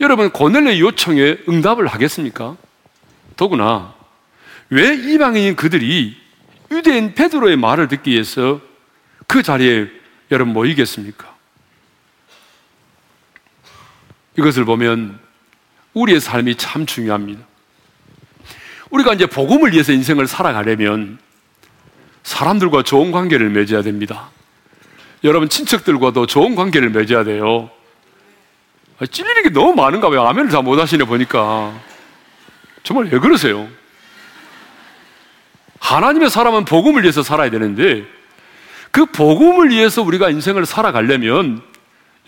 여러분 0.00 0.30
고넬의 0.30 0.80
요청에 0.80 1.38
응답을 1.48 1.86
하겠습니까? 1.86 2.56
더구나 3.36 3.94
왜 4.72 4.94
이방인인 4.94 5.54
그들이 5.54 6.16
유대인 6.70 7.12
베드로의 7.12 7.56
말을 7.58 7.88
듣기 7.88 8.12
위해서 8.12 8.58
그 9.26 9.42
자리에 9.42 9.86
여러분 10.30 10.54
모이겠습니까? 10.54 11.30
이것을 14.38 14.64
보면 14.64 15.20
우리의 15.92 16.22
삶이 16.22 16.54
참 16.54 16.86
중요합니다. 16.86 17.44
우리가 18.88 19.12
이제 19.12 19.26
복음을 19.26 19.72
위해서 19.72 19.92
인생을 19.92 20.26
살아가려면 20.26 21.18
사람들과 22.22 22.82
좋은 22.82 23.12
관계를 23.12 23.50
맺어야 23.50 23.82
됩니다. 23.82 24.30
여러분 25.22 25.50
친척들과도 25.50 26.24
좋은 26.24 26.54
관계를 26.54 26.88
맺어야 26.88 27.24
돼요. 27.24 27.70
찔리는 29.10 29.42
게 29.42 29.50
너무 29.50 29.74
많은가 29.74 30.08
봐요. 30.08 30.22
아멘을 30.22 30.50
다 30.50 30.62
못 30.62 30.78
하시네 30.78 31.04
보니까. 31.04 31.78
정말 32.84 33.10
왜 33.12 33.18
그러세요? 33.18 33.68
하나님의 35.82 36.30
사람은 36.30 36.64
복음을 36.64 37.02
위해서 37.02 37.22
살아야 37.24 37.50
되는데 37.50 38.04
그 38.92 39.04
복음을 39.06 39.70
위해서 39.70 40.00
우리가 40.02 40.30
인생을 40.30 40.64
살아가려면 40.64 41.60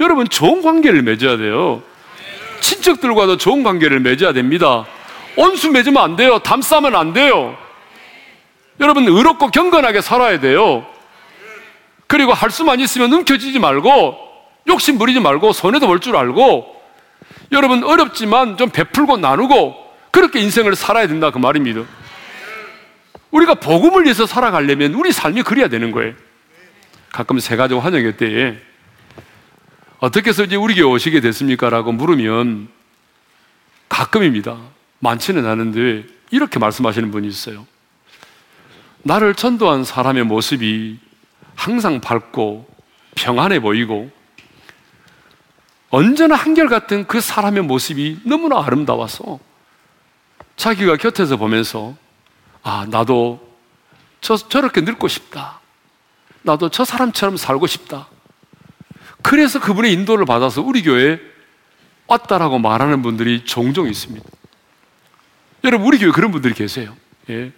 여러분 0.00 0.28
좋은 0.28 0.60
관계를 0.60 1.02
맺어야 1.02 1.36
돼요. 1.36 1.80
친척들과도 2.60 3.36
좋은 3.36 3.62
관계를 3.62 4.00
맺어야 4.00 4.32
됩니다. 4.32 4.84
온수 5.36 5.70
맺으면 5.70 6.02
안 6.02 6.16
돼요. 6.16 6.40
담 6.40 6.62
싸면 6.62 6.96
안 6.96 7.12
돼요. 7.12 7.56
여러분 8.80 9.06
의롭고 9.06 9.50
경건하게 9.50 10.00
살아야 10.00 10.40
돼요. 10.40 10.84
그리고 12.08 12.32
할 12.32 12.50
수만 12.50 12.80
있으면 12.80 13.12
움켜쥐지 13.12 13.60
말고 13.60 14.18
욕심 14.66 14.98
부리지 14.98 15.20
말고 15.20 15.52
손해도 15.52 15.86
볼 15.86 16.00
줄 16.00 16.16
알고 16.16 16.74
여러분 17.52 17.84
어렵지만 17.84 18.56
좀 18.56 18.70
베풀고 18.70 19.18
나누고 19.18 19.76
그렇게 20.10 20.40
인생을 20.40 20.74
살아야 20.74 21.06
된다 21.06 21.30
그 21.30 21.38
말입니다. 21.38 21.82
우리가 23.34 23.54
복음을 23.54 24.04
위해서 24.04 24.26
살아가려면 24.26 24.94
우리 24.94 25.10
삶이 25.10 25.42
그래야 25.42 25.66
되는 25.66 25.90
거예요. 25.90 26.14
가끔 27.12 27.40
세가족 27.40 27.84
환영회 27.84 28.16
때에 28.16 28.56
어떻게 29.98 30.30
해서 30.30 30.44
이제 30.44 30.54
우리 30.54 30.76
교회 30.76 30.84
오시게 30.84 31.20
됐습니까? 31.20 31.68
라고 31.68 31.90
물으면 31.90 32.68
가끔입니다. 33.88 34.56
많지는 35.00 35.46
않은데 35.46 36.04
이렇게 36.30 36.60
말씀하시는 36.60 37.10
분이 37.10 37.26
있어요. 37.26 37.66
나를 39.02 39.34
전도한 39.34 39.82
사람의 39.82 40.24
모습이 40.24 41.00
항상 41.56 42.00
밝고 42.00 42.68
평안해 43.16 43.60
보이고 43.60 44.10
언제나 45.90 46.36
한결같은 46.36 47.06
그 47.08 47.20
사람의 47.20 47.64
모습이 47.64 48.20
너무나 48.24 48.64
아름다워서 48.64 49.40
자기가 50.56 50.96
곁에서 50.96 51.36
보면서 51.36 51.96
아, 52.64 52.86
나도 52.90 53.56
저, 54.20 54.36
저렇게 54.36 54.80
늙고 54.80 55.06
싶다. 55.06 55.60
나도 56.42 56.70
저 56.70 56.84
사람처럼 56.84 57.36
살고 57.36 57.66
싶다. 57.66 58.08
그래서 59.22 59.60
그분의 59.60 59.92
인도를 59.92 60.26
받아서 60.26 60.60
우리 60.60 60.82
교회에 60.82 61.20
왔다라고 62.06 62.58
말하는 62.58 63.02
분들이 63.02 63.44
종종 63.44 63.88
있습니다. 63.88 64.26
여러분, 65.62 65.86
우리 65.86 65.98
교회 65.98 66.10
그런 66.10 66.32
분들이 66.32 66.52
계세요. 66.52 66.94
예. 67.30 67.52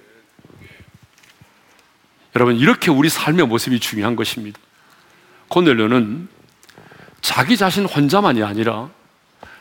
여러분, 2.35 2.57
이렇게 2.57 2.91
우리 2.91 3.09
삶의 3.09 3.47
모습이 3.47 3.81
중요한 3.81 4.15
것입니다. 4.15 4.61
코넬료는 5.49 6.29
자기 7.21 7.57
자신 7.57 7.87
혼자만이 7.87 8.43
아니라 8.43 8.91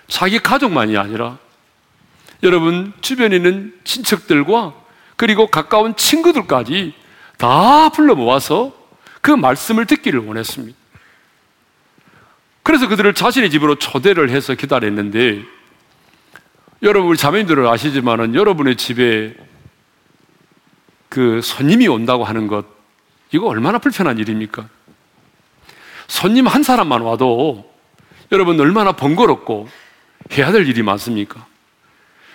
자기 0.08 0.40
가족만이 0.40 0.98
아니라 0.98 1.38
여러분 2.44 2.94
주변에 3.02 3.38
있는 3.38 3.74
친척들과 3.84 4.85
그리고 5.16 5.48
가까운 5.48 5.96
친구들까지 5.96 6.94
다 7.38 7.90
불러 7.90 8.16
모아서 8.16 8.74
그 9.22 9.32
말씀을 9.32 9.86
듣기를 9.86 10.20
원했습니다. 10.26 10.78
그래서 12.64 12.88
그들을 12.88 13.14
자신의 13.14 13.50
집으로 13.52 13.76
초대를 13.76 14.30
해서 14.30 14.56
기다렸는데 14.56 15.44
여러분 16.82 17.10
우리 17.10 17.18
자매님들은 17.18 17.68
아시지만은 17.68 18.36
여러분의 18.36 18.76
집에 18.76 19.36
그 21.10 21.42
손님이 21.42 21.88
온다고 21.88 22.24
하는 22.24 22.48
것 22.48 22.66
이거 23.32 23.48
얼마나 23.48 23.78
불편한 23.78 24.18
일입니까? 24.18 24.68
손님 26.08 26.48
한 26.48 26.64
사람만 26.64 27.02
와도 27.02 27.72
여러분 28.32 28.60
얼마나 28.60 28.92
번거롭고 28.92 29.70
해야 30.34 30.52
될 30.52 30.68
일이 30.68 30.82
많습니까? 30.84 31.46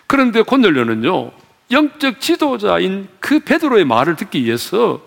그런데 0.06 0.42
고넬료는요 0.42 1.32
영적 1.71 2.21
지도자인 2.21 3.09
그 3.21 3.41
베드로의 3.41 3.85
말을 3.85 4.17
듣기 4.17 4.45
위해서 4.45 5.00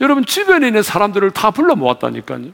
여러분 0.00 0.24
주변에 0.24 0.66
있는 0.66 0.82
사람들을 0.82 1.30
다 1.32 1.50
불러 1.50 1.76
모았다니까요. 1.76 2.52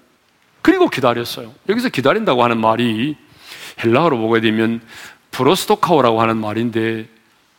그리고 0.63 0.89
기다렸어요. 0.89 1.55
여기서 1.69 1.89
기다린다고 1.89 2.43
하는 2.45 2.59
말이 2.61 3.17
헬라어로 3.83 4.19
보게 4.19 4.41
되면 4.41 4.81
브로스토카오라고 5.31 6.21
하는 6.21 6.37
말인데 6.37 7.09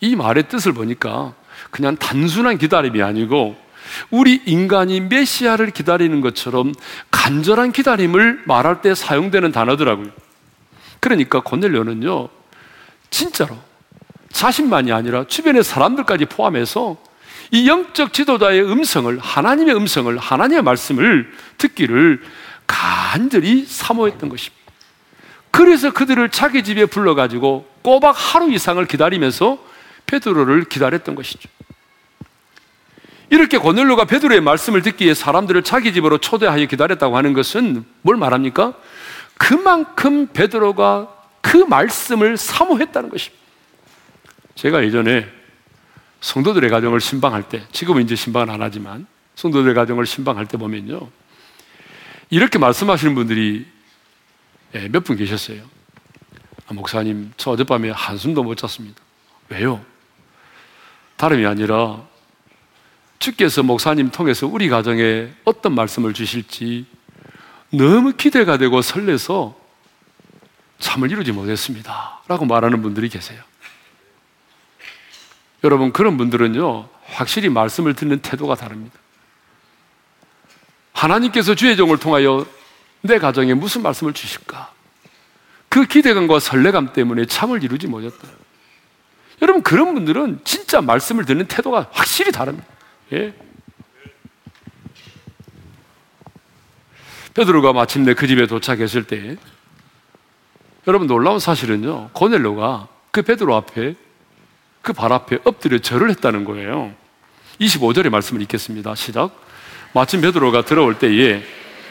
이 0.01 0.15
말의 0.15 0.49
뜻을 0.49 0.73
보니까 0.73 1.33
그냥 1.71 1.95
단순한 1.95 2.57
기다림이 2.57 3.01
아니고 3.01 3.55
우리 4.09 4.41
인간이 4.45 5.01
메시아를 5.01 5.71
기다리는 5.71 6.21
것처럼 6.21 6.73
간절한 7.09 7.71
기다림을 7.71 8.43
말할 8.45 8.81
때 8.81 8.93
사용되는 8.93 9.51
단어더라고요. 9.51 10.09
그러니까 10.99 11.41
고넬료는요, 11.41 12.29
진짜로 13.09 13.57
자신만이 14.31 14.91
아니라 14.91 15.25
주변의 15.27 15.63
사람들까지 15.63 16.25
포함해서 16.25 16.97
이 17.51 17.67
영적 17.67 18.13
지도자의 18.13 18.63
음성을, 18.63 19.17
하나님의 19.19 19.75
음성을, 19.75 20.17
하나님의 20.17 20.63
말씀을 20.63 21.31
듣기를 21.57 22.21
간절히 22.65 23.65
사모했던 23.65 24.29
것입니다. 24.29 24.61
그래서 25.51 25.91
그들을 25.91 26.29
자기 26.29 26.63
집에 26.63 26.85
불러가지고 26.85 27.69
꼬박 27.81 28.15
하루 28.17 28.51
이상을 28.51 28.83
기다리면서 28.85 29.57
베드로를 30.05 30.65
기다렸던 30.65 31.15
것이죠. 31.15 31.49
이렇게 33.29 33.57
고넬로가 33.57 34.05
베드로의 34.05 34.41
말씀을 34.41 34.81
듣기 34.81 35.05
위해 35.05 35.13
사람들을 35.13 35.63
자기 35.63 35.93
집으로 35.93 36.17
초대하여 36.17 36.65
기다렸다고 36.65 37.17
하는 37.17 37.33
것은 37.33 37.85
뭘 38.01 38.17
말합니까? 38.17 38.73
그만큼 39.37 40.27
베드로가 40.27 41.09
그 41.41 41.57
말씀을 41.57 42.37
사모했다는 42.37 43.09
것입니다. 43.09 43.40
제가 44.55 44.83
예전에 44.83 45.27
성도들의 46.21 46.69
가정을 46.69 46.99
신방할 46.99 47.49
때, 47.49 47.63
지금은 47.71 48.03
이제 48.03 48.15
신방을 48.15 48.49
안 48.51 48.61
하지만 48.61 49.07
성도들의 49.35 49.73
가정을 49.73 50.05
신방할 50.05 50.47
때 50.47 50.57
보면요. 50.57 51.09
이렇게 52.29 52.59
말씀하시는 52.59 53.15
분들이 53.15 53.65
예, 54.75 54.87
몇분 54.87 55.17
계셨어요. 55.17 55.61
아, 56.67 56.73
목사님, 56.73 57.33
저 57.35 57.51
어젯밤에 57.51 57.89
한숨도 57.89 58.43
못 58.43 58.55
잤습니다. 58.55 59.01
왜요? 59.49 59.83
다름이 61.17 61.45
아니라 61.45 62.01
주께서 63.19 63.61
목사님 63.61 64.09
통해서 64.11 64.47
우리 64.47 64.69
가정에 64.69 65.29
어떤 65.43 65.75
말씀을 65.75 66.13
주실지 66.13 66.85
너무 67.69 68.13
기대가 68.13 68.57
되고 68.57 68.81
설레서 68.81 69.59
잠을 70.79 71.11
이루지 71.11 71.31
못했습니다. 71.31 72.21
라고 72.27 72.45
말하는 72.45 72.81
분들이 72.81 73.09
계세요. 73.09 73.43
여러분, 75.63 75.91
그런 75.91 76.17
분들은요, 76.17 76.87
확실히 77.05 77.49
말씀을 77.49 77.93
듣는 77.93 78.19
태도가 78.21 78.55
다릅니다. 78.55 78.97
하나님께서 80.93 81.55
주의 81.55 81.75
종을 81.75 81.97
통하여 81.97 82.45
내 83.01 83.17
가정에 83.17 83.53
무슨 83.53 83.81
말씀을 83.81 84.13
주실까? 84.13 84.71
그 85.69 85.85
기대감과 85.85 86.39
설레감 86.39 86.93
때문에 86.93 87.25
잠을 87.25 87.63
이루지 87.63 87.87
못했다. 87.87 88.27
여러분, 89.41 89.63
그런 89.63 89.93
분들은 89.93 90.41
진짜 90.43 90.81
말씀을 90.81 91.25
듣는 91.25 91.47
태도가 91.47 91.87
확실히 91.91 92.31
다릅니다. 92.31 92.67
예? 93.13 93.33
베드로가 97.33 97.73
마침내 97.73 98.13
그 98.13 98.27
집에 98.27 98.45
도착했을 98.45 99.03
때 99.03 99.37
여러분 100.87 101.07
놀라운 101.07 101.39
사실은요 101.39 102.09
고넬로가 102.13 102.87
그 103.11 103.21
베드로 103.21 103.55
앞에 103.55 103.95
그 104.81 104.93
발 104.93 105.13
앞에 105.13 105.39
엎드려 105.43 105.79
절을 105.79 106.09
했다는 106.09 106.43
거예요 106.45 106.93
25절의 107.59 108.09
말씀을 108.09 108.41
읽겠습니다 108.43 108.95
시작 108.95 109.31
마침 109.93 110.21
베드로가 110.21 110.63
들어올 110.65 110.97
때에 110.97 111.43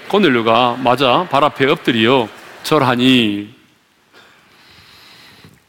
고넬료가 0.08 0.76
맞아 0.82 1.28
발 1.30 1.44
앞에 1.44 1.66
엎드려 1.66 2.28
절하니 2.62 3.54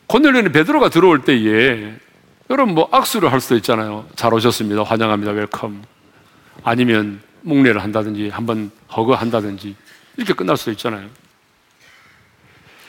고넬료는 0.08 0.52
베드로가 0.52 0.90
들어올 0.90 1.22
때에 1.24 1.94
여러분 2.50 2.76
뭐 2.76 2.90
악수를 2.92 3.32
할 3.32 3.40
수도 3.40 3.56
있잖아요. 3.56 4.06
잘 4.18 4.34
오셨습니다. 4.34 4.84
환영합니다. 4.84 5.32
Welcome. 5.32 5.84
아니면 6.64 7.22
묵례를 7.42 7.82
한다든지 7.82 8.28
한번 8.28 8.72
hug한다든지 8.94 9.74
이렇게 10.18 10.34
끝날 10.34 10.58
수도 10.58 10.72
있잖아요. 10.72 11.08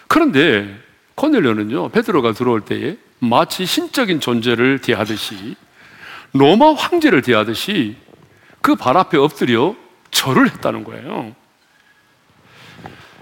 그런데 0.08 0.76
고넬료는요 1.14 1.90
베드로가 1.90 2.32
들어올 2.32 2.62
때에 2.62 2.96
마치 3.22 3.66
신적인 3.66 4.18
존재를 4.18 4.80
대하듯이 4.80 5.54
로마 6.32 6.72
황제를 6.74 7.22
대하듯이 7.22 7.94
그 8.60 8.74
발 8.74 8.96
앞에 8.96 9.16
엎드려 9.16 9.76
절을 10.10 10.50
했다는 10.50 10.82
거예요. 10.82 11.34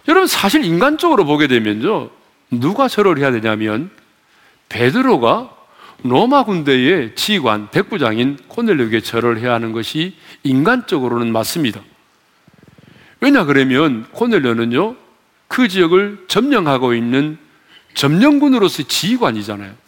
여러분 0.09 0.27
사실 0.27 0.65
인간적으로 0.65 1.27
보게 1.27 1.47
되면요 1.49 2.09
누가 2.51 2.89
절을 2.89 3.19
해야 3.19 3.31
되냐면 3.31 3.91
베드로가 4.71 5.55
로마 6.03 6.45
군대의 6.45 7.15
지휘관, 7.15 7.71
백부장인 7.71 8.39
코넬료에게 8.49 9.01
절을 9.01 9.39
해야 9.39 9.53
하는 9.53 9.73
것이 9.73 10.17
인간적으로는 10.45 11.31
맞습니다. 11.31 11.83
왜냐 13.21 13.45
그러면 13.45 14.07
코넬료는요 14.13 14.97
그 15.47 15.69
지역을 15.69 16.25
점령하고 16.27 16.95
있는 16.95 17.37
점령군으로서의 17.93 18.87
지휘관이잖아요. 18.87 19.80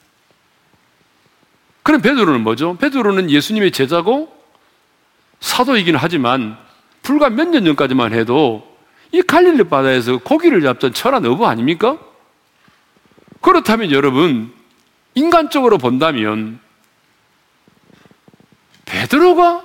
그럼 1.83 2.01
베드로는 2.01 2.43
뭐죠? 2.43 2.77
베드로는 2.79 3.31
예수님의 3.31 3.71
제자고 3.73 4.33
사도이긴 5.41 5.97
하지만 5.97 6.57
불과 7.03 7.29
몇 7.31 7.49
년 7.49 7.65
전까지만 7.65 8.13
해도 8.13 8.67
이 9.11 9.21
갈릴리 9.23 9.65
바다에서 9.65 10.19
고기를 10.19 10.63
잡던 10.63 10.93
철한 10.95 11.25
어부 11.27 11.47
아닙니까? 11.47 11.99
그렇다면 13.41 13.91
여러분 13.91 14.53
인간적으로 15.15 15.79
본다면 15.79 16.61
베드로가 18.85 19.63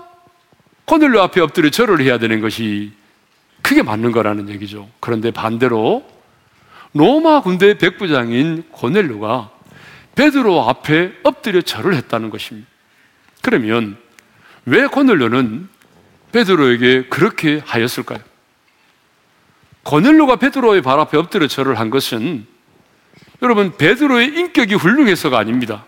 코넬료 0.86 1.21
앞에 1.21 1.41
엎드려 1.41 1.69
절을 1.69 2.01
해야 2.01 2.17
되는 2.17 2.41
것이 2.41 2.91
크게 3.62 3.84
맞는 3.84 4.12
거라는 4.12 4.49
얘기죠. 4.49 4.89
그런데 4.99 5.32
반대로 5.32 6.06
로마 6.93 7.41
군대 7.41 7.77
백부장인 7.77 8.63
고넬료가 8.71 9.51
베드로 10.17 10.67
앞에 10.67 11.13
엎드려 11.23 11.62
절을 11.62 11.93
했다는 11.93 12.32
것입니다. 12.32 12.67
그러면 13.41 13.97
왜 14.65 14.88
고넬료는 14.88 15.69
베드로에게 16.32 17.06
그렇게 17.06 17.62
하였을까요? 17.63 18.19
고넬료가 19.84 20.38
베드로의 20.38 20.82
발 20.82 20.99
앞에 20.99 21.17
엎드려 21.17 21.47
절을 21.47 21.80
한 21.80 21.91
것은 21.91 22.47
여러분 23.43 23.77
베드로의 23.77 24.30
인격이 24.30 24.73
훌륭해서가 24.73 25.38
아닙니다. 25.38 25.86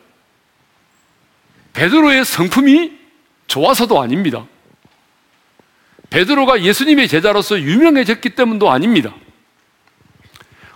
베드로의 1.73 2.23
성품이 2.23 2.99
좋아서도 3.47 3.99
아닙니다. 3.99 4.45
베드로가 6.11 6.61
예수님의 6.61 7.07
제자로서 7.07 7.59
유명해졌기 7.59 8.29
때문도 8.29 8.69
아닙니다. 8.69 9.15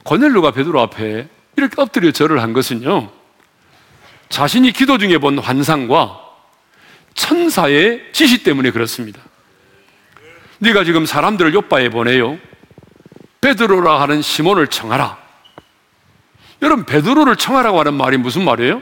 고넬로가 0.04 0.52
베드로 0.52 0.82
앞에 0.82 1.28
이렇게 1.56 1.82
엎드려 1.82 2.12
절을 2.12 2.42
한 2.42 2.54
것은요. 2.54 3.23
자신이 4.34 4.72
기도 4.72 4.98
중에 4.98 5.20
본 5.20 5.38
환상과 5.38 6.20
천사의 7.14 8.02
지시 8.14 8.42
때문에 8.42 8.72
그렇습니다. 8.72 9.22
네가 10.58 10.86
지금 10.86 11.06
사람들을 11.06 11.54
요바에 11.54 11.90
보내요. 11.90 12.40
베드로라 13.42 14.02
하는 14.02 14.24
시몬을 14.24 14.70
청하라. 14.70 15.20
여러분 16.64 16.84
베드로를 16.84 17.36
청하라고 17.36 17.80
하는 17.80 17.94
말이 17.94 18.18
무슨 18.18 18.44
말이에요? 18.44 18.82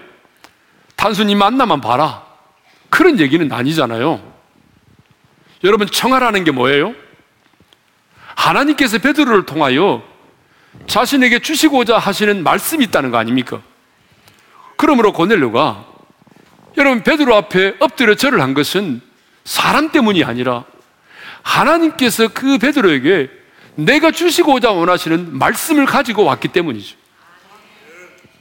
단순히 0.95 1.35
만나만 1.35 1.81
봐라. 1.81 2.25
그런 2.89 3.19
얘기는 3.19 3.51
아니잖아요. 3.51 4.21
여러분 5.65 5.85
청하라는 5.85 6.45
게 6.45 6.51
뭐예요? 6.51 6.95
하나님께서 8.35 8.99
베드로를 8.99 9.45
통하여 9.45 10.01
자신에게 10.87 11.39
주시고자 11.39 11.97
하시는 11.97 12.41
말씀이 12.41 12.85
있다는 12.85 13.11
거 13.11 13.17
아닙니까? 13.17 13.61
그러므로 14.81 15.13
고넬료가 15.13 15.85
여러분 16.75 17.03
베드로 17.03 17.35
앞에 17.35 17.75
엎드려 17.77 18.15
절을 18.15 18.41
한 18.41 18.55
것은 18.55 18.99
사람 19.43 19.91
때문이 19.91 20.23
아니라 20.23 20.65
하나님께서 21.43 22.29
그 22.29 22.57
베드로에게 22.57 23.29
내가 23.75 24.09
주시고자 24.09 24.71
원하시는 24.71 25.37
말씀을 25.37 25.85
가지고 25.85 26.23
왔기 26.23 26.47
때문이죠. 26.47 26.97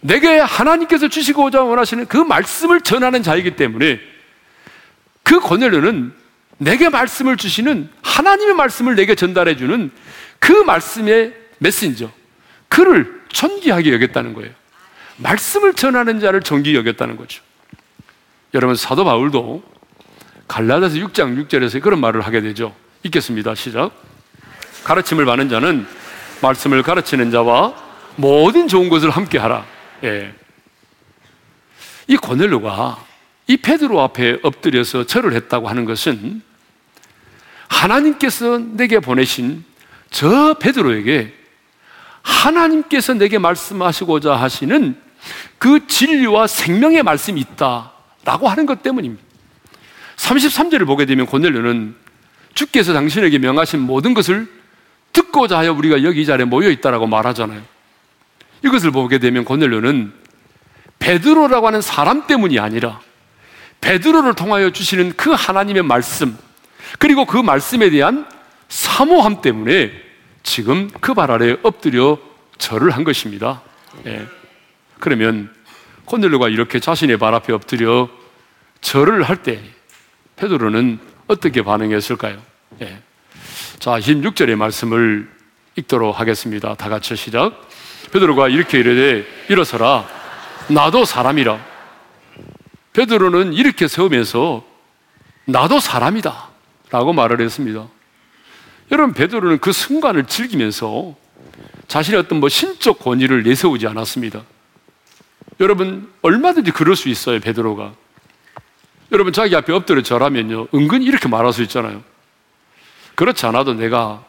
내게 0.01 0.39
하나님께서 0.39 1.09
주시고자 1.09 1.63
원하시는 1.63 2.07
그 2.07 2.17
말씀을 2.17 2.81
전하는 2.81 3.23
자이기 3.23 3.57
때문에 3.57 4.01
그 5.23 5.41
고넬료는 5.41 6.15
내게 6.57 6.89
말씀을 6.89 7.37
주시는 7.37 7.91
하나님의 8.03 8.55
말씀을 8.55 8.95
내게 8.95 9.15
전달해 9.15 9.57
주는 9.57 9.91
그 10.39 10.53
말씀의 10.53 11.35
메신저 11.59 12.11
그를 12.71 13.21
존귀하게 13.29 13.93
여겼다는 13.93 14.33
거예요. 14.33 14.60
말씀을 15.21 15.75
전하는 15.75 16.21
자를 16.21 16.41
존귀 16.41 16.75
여겼다는 16.75 17.17
거죠. 17.17 17.43
여러분 18.55 18.75
사도 18.75 19.05
바울도 19.05 19.63
갈라디아서 20.49 20.97
6장 20.97 21.47
6절에서 21.47 21.81
그런 21.81 22.01
말을 22.01 22.23
하게 22.23 22.41
되죠. 22.41 22.75
읽겠습니다. 23.05 23.55
시작. 23.55 23.93
가르침을 24.85 25.25
받는 25.25 25.49
자는 25.49 25.87
말씀을 26.43 26.83
가르치는 26.83 27.31
자와 27.31 27.75
모든 28.17 28.67
좋은 28.67 28.89
것을 28.89 29.11
함께 29.11 29.39
하라. 29.39 29.65
예. 30.05 30.35
이 32.09 32.17
고넬료가 32.17 33.05
이 33.47 33.57
베드로 33.59 34.01
앞에 34.01 34.39
엎드려서 34.43 35.07
절을 35.07 35.35
했다고 35.35 35.69
하는 35.69 35.85
것은 35.85 36.43
하나님께서 37.69 38.59
내게 38.59 38.99
보내신 38.99 39.65
저 40.11 40.55
베드로에게 40.55 41.35
하나님께서 42.23 43.15
내게 43.15 43.39
말씀하시고자 43.39 44.35
하시는 44.35 45.10
그 45.59 45.87
진리와 45.87 46.47
생명의 46.47 47.03
말씀이 47.03 47.41
있다라고 47.41 48.49
하는 48.49 48.67
것 48.67 48.83
때문입니다. 48.83 49.23
33절을 50.17 50.87
보게 50.87 51.07
되면 51.07 51.27
고넬료는 51.27 51.95
주께서 52.55 52.93
당신에게 52.93 53.39
명하신 53.39 53.81
모든 53.81 54.15
것을 54.15 54.49
듣고자 55.13 55.59
하여 55.59 55.73
우리가 55.73 56.03
여기 56.03 56.23
이 56.23 56.27
자리에 56.27 56.45
모여 56.45 56.69
있다라고 56.71 57.07
말하잖아요. 57.07 57.63
이것을 58.65 58.91
보게 58.91 59.19
되면 59.19 59.45
고넬료는 59.45 60.13
베드로라고 60.99 61.67
하는 61.67 61.81
사람 61.81 62.27
때문이 62.27 62.59
아니라 62.59 63.01
베드로를 63.81 64.35
통하여 64.35 64.71
주시는 64.71 65.15
그 65.17 65.31
하나님의 65.31 65.83
말씀 65.83 66.37
그리고 66.99 67.25
그 67.25 67.39
말씀에 67.39 67.89
대한 67.91 68.27
사모함 68.69 69.41
때문에 69.41 69.91
지금 70.43 70.91
그 71.01 71.15
발 71.15 71.31
아래 71.31 71.57
엎드려 71.63 72.19
절을 72.59 72.91
한 72.91 73.05
것입니다. 73.05 73.63
예. 74.07 74.27
그러면 75.01 75.53
고넬료가 76.05 76.49
이렇게 76.49 76.79
자신의 76.79 77.17
발 77.19 77.35
앞에 77.35 77.53
엎드려 77.53 78.09
절을 78.81 79.23
할때 79.23 79.63
베드로는 80.37 80.99
어떻게 81.27 81.63
반응했을까요? 81.63 82.41
예. 82.81 83.01
자, 83.79 83.99
16절의 83.99 84.57
말씀을 84.57 85.31
읽도록 85.77 86.19
하겠습니다. 86.19 86.75
다 86.75 86.89
같이 86.89 87.15
시작. 87.17 87.69
베드로가 88.13 88.49
이렇게 88.49 88.79
이르되 88.79 89.27
일어서라 89.49 90.07
나도 90.69 91.05
사람이라. 91.05 91.59
베드로는 92.93 93.53
이렇게 93.53 93.87
세우면서 93.87 94.65
나도 95.45 95.81
사람이다 95.81 96.49
라고 96.91 97.13
말을 97.13 97.41
했습니다. 97.41 97.87
여러분 98.91 99.15
베드로는 99.15 99.59
그 99.59 99.73
순간을 99.73 100.27
즐기면서 100.27 101.15
자신의 101.87 102.21
어떤 102.21 102.41
뭐 102.41 102.49
신적 102.49 102.99
권위를 102.99 103.43
내세우지 103.45 103.87
않았습니다. 103.87 104.43
여러분 105.61 106.11
얼마든지 106.23 106.71
그럴 106.73 106.97
수 106.97 107.09
있어요 107.09 107.39
베드로가. 107.41 107.93
여러분 109.13 109.33
자기 109.33 109.55
앞에 109.57 109.73
엎드려 109.73 110.03
절하면요 110.03 110.69
은근히 110.75 111.05
이렇게 111.05 111.29
말할 111.29 111.53
수 111.53 111.63
있잖아요. 111.63 112.03
그렇지 113.15 113.45
않아도 113.47 113.75
내가 113.75 114.25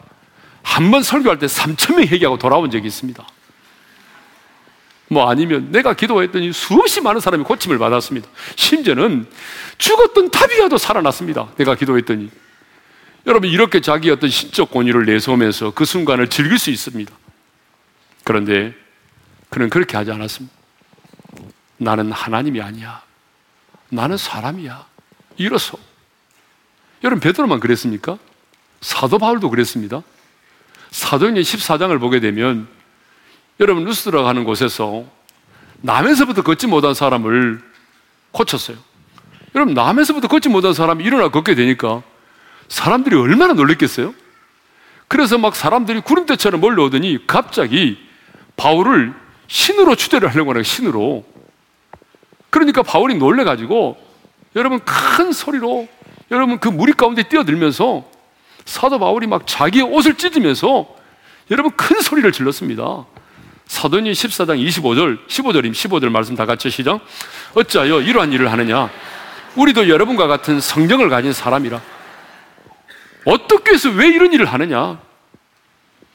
한 0.63 0.91
번 0.91 1.01
설교할 1.03 1.39
때 1.39 1.47
3천 1.47 1.95
명 1.95 2.01
얘기하고 2.03 2.37
돌아온 2.37 2.69
적이 2.69 2.87
있습니다. 2.87 3.25
뭐 5.09 5.29
아니면 5.29 5.71
내가 5.71 5.93
기도했더니 5.93 6.53
수없이 6.53 7.01
많은 7.01 7.19
사람이 7.19 7.43
고침을 7.43 7.77
받았습니다. 7.77 8.27
심지어는 8.55 9.27
죽었던 9.77 10.31
타비아도 10.31 10.77
살아났습니다. 10.77 11.49
내가 11.57 11.75
기도했더니. 11.75 12.29
여러분 13.27 13.49
이렇게 13.49 13.81
자기 13.81 14.09
어떤 14.09 14.29
신적 14.29 14.71
권위를 14.71 15.05
내세우면서 15.05 15.71
그 15.71 15.85
순간을 15.85 16.29
즐길 16.29 16.57
수 16.57 16.69
있습니다. 16.71 17.11
그런데 18.23 18.73
그는 19.49 19.69
그렇게 19.69 19.97
하지 19.97 20.11
않았습니다. 20.11 20.55
나는 21.81 22.11
하나님이 22.11 22.61
아니야. 22.61 23.01
나는 23.89 24.15
사람이야. 24.15 24.85
이로써 25.37 25.79
여러분 27.03 27.19
베드로만 27.19 27.59
그랬습니까? 27.59 28.19
사도 28.81 29.17
바울도 29.17 29.49
그랬습니다. 29.49 30.03
사도행전 30.91 31.43
14장을 31.43 31.99
보게 31.99 32.19
되면 32.19 32.67
여러분 33.59 33.83
루스드라 33.85 34.21
가는 34.21 34.43
곳에서 34.43 35.05
남에서부터 35.81 36.43
걷지 36.43 36.67
못한 36.67 36.93
사람을 36.93 37.63
고쳤어요. 38.29 38.77
여러분 39.55 39.73
남에서부터 39.73 40.27
걷지 40.27 40.49
못한 40.49 40.73
사람이 40.75 41.03
일어나 41.03 41.29
걷게 41.29 41.55
되니까 41.55 42.03
사람들이 42.67 43.15
얼마나 43.15 43.53
놀랬겠어요? 43.53 44.13
그래서 45.07 45.39
막 45.39 45.55
사람들이 45.55 46.01
구름대처럼 46.01 46.61
몰려오더니 46.61 47.25
갑자기 47.25 47.97
바울을 48.55 49.15
신으로 49.47 49.95
추대를 49.95 50.29
하려고 50.29 50.51
하는 50.51 50.61
신으로. 50.61 51.30
그러니까 52.51 52.83
바울이 52.83 53.15
놀래가지고 53.15 53.97
여러분 54.55 54.79
큰 54.85 55.31
소리로 55.31 55.87
여러분 56.29 56.59
그 56.59 56.67
무리 56.67 56.93
가운데 56.93 57.23
뛰어들면서 57.23 58.05
사도 58.65 58.99
바울이 58.99 59.25
막 59.25 59.47
자기의 59.47 59.85
옷을 59.85 60.15
찢으면서 60.15 60.85
여러분 61.49 61.71
큰 61.75 61.99
소리를 62.01 62.31
질렀습니다. 62.31 63.05
사도니 63.65 64.11
14장 64.11 64.63
25절, 64.67 65.25
15절임 65.27 65.71
15절 65.71 66.09
말씀 66.09 66.35
다 66.35 66.45
같이 66.45 66.69
시작. 66.69 66.99
어찌하여 67.55 68.01
이러한 68.01 68.33
일을 68.33 68.51
하느냐? 68.51 68.89
우리도 69.55 69.87
여러분과 69.89 70.27
같은 70.27 70.59
성경을 70.59 71.09
가진 71.09 71.31
사람이라. 71.31 71.81
어떻게 73.25 73.73
해서 73.73 73.89
왜 73.89 74.07
이런 74.07 74.33
일을 74.33 74.45
하느냐? 74.45 74.99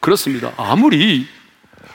그렇습니다. 0.00 0.52
아무리, 0.56 1.26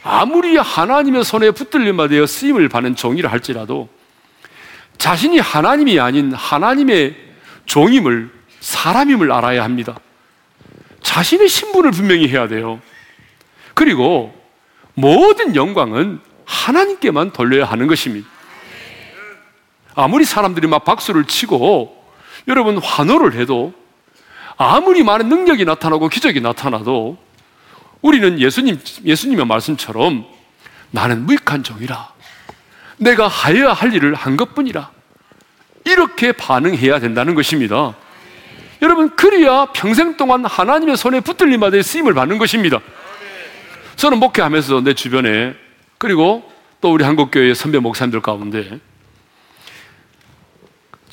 아무리 0.04 0.58
하나님의 0.58 1.24
손에 1.24 1.52
붙들림바 1.52 2.08
되어 2.08 2.26
쓰임을 2.26 2.68
받는 2.68 2.96
종이라 2.96 3.32
할지라도 3.32 3.88
자신이 5.02 5.40
하나님이 5.40 6.00
아닌 6.00 6.32
하나님의 6.32 7.16
종임을, 7.66 8.30
사람임을 8.60 9.32
알아야 9.32 9.64
합니다. 9.64 10.00
자신의 11.02 11.50
신분을 11.50 11.90
분명히 11.90 12.28
해야 12.28 12.48
돼요. 12.48 12.80
그리고 13.74 14.32
모든 14.94 15.56
영광은 15.56 16.20
하나님께만 16.46 17.32
돌려야 17.32 17.66
하는 17.66 17.88
것입니다. 17.88 18.30
아무리 19.96 20.24
사람들이 20.24 20.68
막 20.68 20.86
박수를 20.86 21.26
치고 21.26 22.00
여러분 22.48 22.78
환호를 22.78 23.34
해도 23.34 23.74
아무리 24.56 25.02
많은 25.02 25.30
능력이 25.30 25.66
나타나고 25.66 26.10
기적이 26.10 26.42
나타나도 26.42 27.18
우리는 28.04 28.40
예수님, 28.40 28.80
예수님의 29.04 29.48
말씀처럼 29.48 30.28
나는 30.92 31.26
무익한 31.26 31.64
종이라. 31.64 32.21
내가 33.02 33.28
하여야 33.28 33.74
할 33.74 33.94
일을 33.94 34.14
한 34.14 34.38
것뿐이라. 34.38 34.92
이렇게 35.86 36.32
반응해야 36.32 37.00
된다는 37.00 37.34
것입니다. 37.34 37.96
여러분, 38.84 39.10
그래야 39.16 39.66
평생 39.74 40.18
동안 40.18 40.46
하나님의 40.46 40.98
손에 40.98 41.20
붙들림마다 41.20 41.82
쓰임을 41.82 42.14
받는 42.14 42.38
것입니다. 42.38 42.80
저는 43.96 44.20
목회하면서 44.20 44.82
내 44.82 44.94
주변에 44.94 45.56
그리고 45.98 46.50
또 46.80 46.92
우리 46.92 47.04
한국교회 47.04 47.54
선배 47.54 47.78
목사님들 47.78 48.22
가운데 48.22 48.80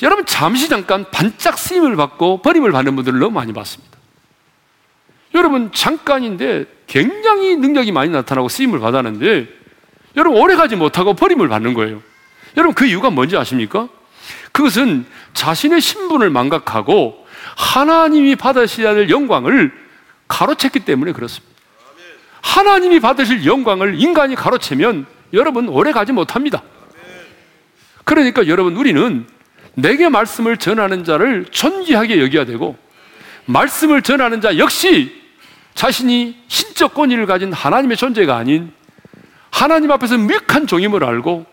여러분 0.01 0.25
잠시 0.25 0.69
잠깐 0.69 1.11
반짝 1.11 1.59
쓰임을 1.59 1.97
받고 1.97 2.41
버림을 2.41 2.73
받는 2.73 2.97
분들을 2.97 3.19
너무 3.19 3.33
많이 3.33 3.53
봤습니다. 3.53 3.99
여러분 5.35 5.71
잠깐인데 5.73 6.65
굉장히 6.87 7.57
능력이 7.57 7.93
많이 7.93 8.11
나타나고 8.11 8.49
쓰임을 8.49 8.79
받았는데 8.79 9.58
여러분 10.19 10.41
오래 10.43 10.57
가지 10.57 10.75
못하고 10.75 11.15
버림을 11.15 11.49
받는 11.49 11.75
거예요. 11.75 12.03
여러분 12.57 12.75
그 12.75 12.85
이유가 12.85 13.09
뭔지 13.09 13.37
아십니까? 13.37 13.89
그것은 14.51 15.07
자신의 15.33 15.81
신분을 15.81 16.29
망각하고 16.31 17.25
하나님이 17.57 18.35
받으셔야 18.35 18.95
될 18.95 19.11
영광을 19.11 19.73
가로챘기 20.27 20.85
때문에 20.85 21.13
그렇습니다. 21.13 21.55
하나님이 22.41 22.99
받으실 22.99 23.47
영광을 23.47 24.01
인간이 24.01 24.35
가로채면 24.35 25.07
여러분 25.35 25.69
오래 25.69 25.93
가지 25.93 26.13
못합니다. 26.13 26.63
그러니까 28.03 28.49
여러분 28.49 28.77
우리는 28.77 29.25
내게 29.75 30.09
말씀을 30.09 30.57
전하는 30.57 31.05
자를 31.05 31.47
존귀하게 31.51 32.21
여겨야 32.23 32.45
되고 32.45 32.77
말씀을 33.45 34.03
전하는 34.03 34.41
자 34.41 34.59
역시 34.59 35.23
자신이 35.75 36.37
신적 36.49 36.95
권위를 36.95 37.27
가진 37.27 37.53
하나님의 37.53 37.97
존재가 37.97 38.37
아닌 38.37 38.73
하나님 39.59 39.91
앞에서 39.91 40.17
미약한 40.17 40.69
종임을 40.69 41.03
알고 41.03 41.45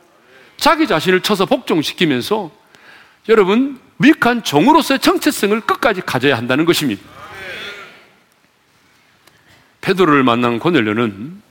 자기 0.58 0.86
자신을 0.86 1.22
쳐서 1.22 1.48
복종시키면서 1.48 2.52
여러분 3.30 3.80
미약한 3.98 4.44
종으로서의 4.44 5.00
정체성을 5.00 5.60
끝까지 5.62 6.02
가져야 6.02 6.38
한다는 6.38 6.66
것입니다. 6.66 7.02
페드로를 9.82 10.22
만난 10.22 10.60
고넬료는 10.60 11.42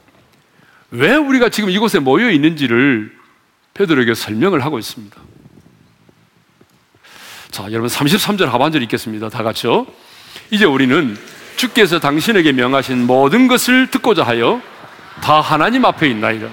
왜 0.93 1.17
우리가 1.17 1.49
지금 1.49 1.71
이곳에 1.71 1.99
모여 1.99 2.31
있는지를 2.31 3.13
페드로에게 3.75 4.15
설명을 4.15 4.65
하고 4.65 4.79
있습니다. 4.79 5.17
자, 7.51 7.65
여러분 7.73 7.89
33절 7.89 8.45
하반절 8.47 8.81
읽겠습니다. 8.85 9.29
다 9.29 9.43
같이요. 9.43 9.87
이제 10.53 10.65
우리는 10.65 11.17
주께서 11.57 11.99
당신에게 11.99 12.53
명하신 12.53 13.09
모든 13.09 13.49
것을 13.49 13.91
듣고자 13.91 14.23
하여 14.23 14.63
다 15.23 15.41
하나님 15.41 15.85
앞에 15.85 16.09
있나이다. 16.09 16.49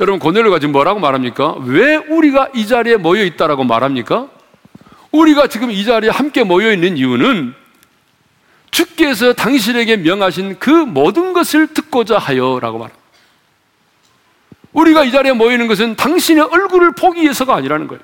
여러분 0.00 0.18
고넬료가 0.18 0.58
지금 0.58 0.72
뭐라고 0.72 1.00
말합니까? 1.00 1.56
왜 1.64 1.96
우리가 1.96 2.48
이 2.54 2.66
자리에 2.66 2.96
모여 2.96 3.24
있다라고 3.24 3.64
말합니까? 3.64 4.28
우리가 5.12 5.46
지금 5.46 5.70
이 5.70 5.84
자리에 5.84 6.10
함께 6.10 6.42
모여 6.42 6.72
있는 6.72 6.96
이유는 6.96 7.54
주께서 8.70 9.34
당신에게 9.34 9.98
명하신 9.98 10.58
그 10.58 10.70
모든 10.70 11.34
것을 11.34 11.68
듣고자 11.68 12.18
하여라고 12.18 12.78
말합니다. 12.78 13.02
우리가 14.72 15.04
이 15.04 15.12
자리에 15.12 15.32
모여 15.32 15.52
있는 15.52 15.68
것은 15.68 15.96
당신의 15.96 16.44
얼굴을 16.44 16.92
보기 16.92 17.20
위해서가 17.22 17.54
아니라는 17.54 17.86
거예요. 17.88 18.02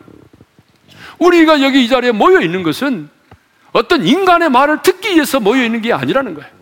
우리가 1.18 1.62
여기 1.62 1.82
이 1.84 1.88
자리에 1.88 2.12
모여 2.12 2.40
있는 2.40 2.62
것은 2.62 3.08
어떤 3.72 4.06
인간의 4.06 4.50
말을 4.50 4.82
듣기 4.82 5.14
위해서 5.14 5.40
모여 5.40 5.64
있는 5.64 5.80
게 5.80 5.92
아니라는 5.92 6.34
거예요. 6.34 6.57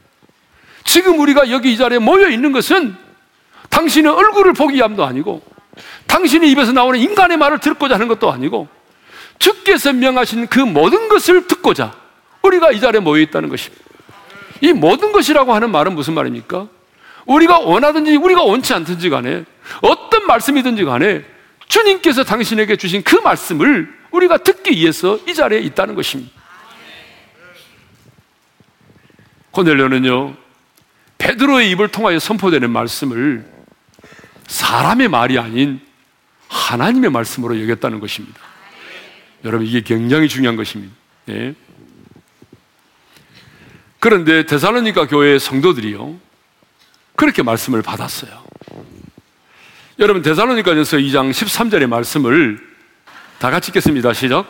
지금 0.86 1.18
우리가 1.18 1.50
여기 1.50 1.72
이 1.72 1.76
자리에 1.76 1.98
모여 1.98 2.28
있는 2.28 2.52
것은 2.52 2.96
당신의 3.68 4.12
얼굴을 4.12 4.54
보기 4.54 4.76
위함도 4.76 5.04
아니고 5.04 5.42
당신의 6.06 6.50
입에서 6.52 6.72
나오는 6.72 6.98
인간의 6.98 7.36
말을 7.36 7.58
듣고자 7.58 7.96
하는 7.96 8.08
것도 8.08 8.32
아니고 8.32 8.68
주께서 9.38 9.92
명하신 9.92 10.46
그 10.46 10.60
모든 10.60 11.08
것을 11.08 11.46
듣고자 11.46 11.94
우리가 12.42 12.72
이 12.72 12.80
자리에 12.80 13.00
모여 13.00 13.20
있다는 13.22 13.48
것입니다. 13.48 13.84
이 14.62 14.72
모든 14.72 15.12
것이라고 15.12 15.52
하는 15.52 15.70
말은 15.70 15.94
무슨 15.94 16.14
말입니까? 16.14 16.68
우리가 17.26 17.58
원하든지 17.58 18.16
우리가 18.16 18.42
원치 18.42 18.72
않든지 18.72 19.10
간에 19.10 19.44
어떤 19.82 20.26
말씀이든지 20.26 20.84
간에 20.84 21.24
주님께서 21.68 22.22
당신에게 22.24 22.76
주신 22.76 23.02
그 23.02 23.16
말씀을 23.16 23.92
우리가 24.12 24.38
듣기 24.38 24.70
위해서 24.70 25.18
이 25.26 25.34
자리에 25.34 25.58
있다는 25.58 25.96
것입니다. 25.96 26.32
코넬료는요, 29.50 30.45
베드로의 31.26 31.72
입을 31.72 31.88
통하여 31.88 32.20
선포되는 32.20 32.70
말씀을 32.70 33.44
사람의 34.46 35.08
말이 35.08 35.40
아닌 35.40 35.80
하나님의 36.46 37.10
말씀으로 37.10 37.60
여겼다는 37.60 37.98
것입니다. 37.98 38.38
여러분, 39.44 39.66
이게 39.66 39.80
굉장히 39.80 40.28
중요한 40.28 40.56
것입니다. 40.56 40.94
네. 41.24 41.54
그런데 43.98 44.46
데살로니가 44.46 45.08
교회의 45.08 45.40
성도들이요, 45.40 46.16
그렇게 47.16 47.42
말씀을 47.42 47.82
받았어요. 47.82 48.30
여러분, 49.98 50.22
데살로니가전서 50.22 50.98
2장 50.98 51.32
13절의 51.32 51.88
말씀을 51.88 52.60
다 53.40 53.50
같이 53.50 53.70
읽겠습니다. 53.70 54.12
시작. 54.12 54.46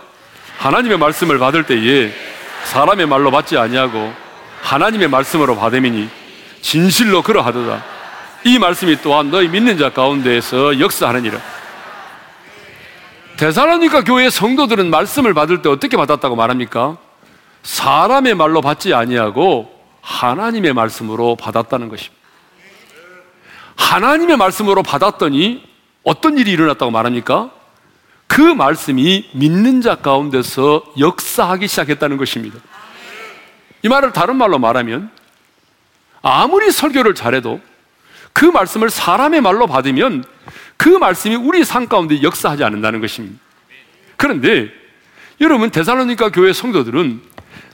하나님의 0.59 0.99
말씀을 0.99 1.39
받을 1.39 1.65
때에 1.65 2.13
사람의 2.65 3.07
말로 3.07 3.31
받지 3.31 3.57
아니하고 3.57 4.13
하나님의 4.61 5.09
말씀으로 5.09 5.57
받음이니 5.57 6.26
진실로 6.67 7.23
그러하도다. 7.23 7.85
이 8.43 8.59
말씀이 8.59 9.01
또한 9.01 9.31
너희 9.31 9.47
믿는 9.47 9.79
자 9.79 9.91
가운데에서 9.91 10.81
역사하느니라. 10.81 11.39
대사로니까 13.37 14.03
교회 14.03 14.29
성도들은 14.29 14.91
말씀을 14.91 15.33
받을 15.33 15.63
때 15.63 15.69
어떻게 15.69 15.97
받았다고 15.97 16.35
말합니까? 16.35 16.97
사람의 17.63 18.35
말로 18.35 18.63
받지 18.63 18.93
아니하고 18.93 19.73
하나님의 20.01 20.73
말씀으로 20.73 21.37
받았다는 21.37 21.89
것입니다. 21.89 22.17
하나님의 23.77 24.37
말씀으로 24.37 24.83
받았더니 24.83 25.63
어떤 26.03 26.37
일이 26.37 26.51
일어났다고 26.51 26.91
말합니까? 26.91 27.53
그 28.27 28.41
말씀이 28.41 29.31
믿는 29.35 29.83
자 29.83 29.95
가운데서 29.95 30.83
역사하기 30.99 31.69
시작했다는 31.69 32.17
것입니다. 32.17 32.59
이 33.83 33.89
말을 33.89 34.13
다른 34.13 34.35
말로 34.35 34.59
말하면 34.59 35.16
아무리 36.27 36.73
설교를 36.73 37.15
잘해도 37.15 37.61
그 38.33 38.45
말씀을 38.45 38.91
사람의 38.91 39.41
말로 39.41 39.67
받으면 39.67 40.25
그 40.77 40.89
말씀이 40.89 41.37
우리 41.37 41.65
삶 41.65 41.89
가운데 41.89 42.21
역사하지 42.23 42.65
않는다는 42.65 43.01
것입니다. 43.01 43.41
그런데 44.17 44.71
여러분 45.41 45.71
데살로니가 45.71 46.31
교회 46.31 46.53
성도들은 46.53 47.23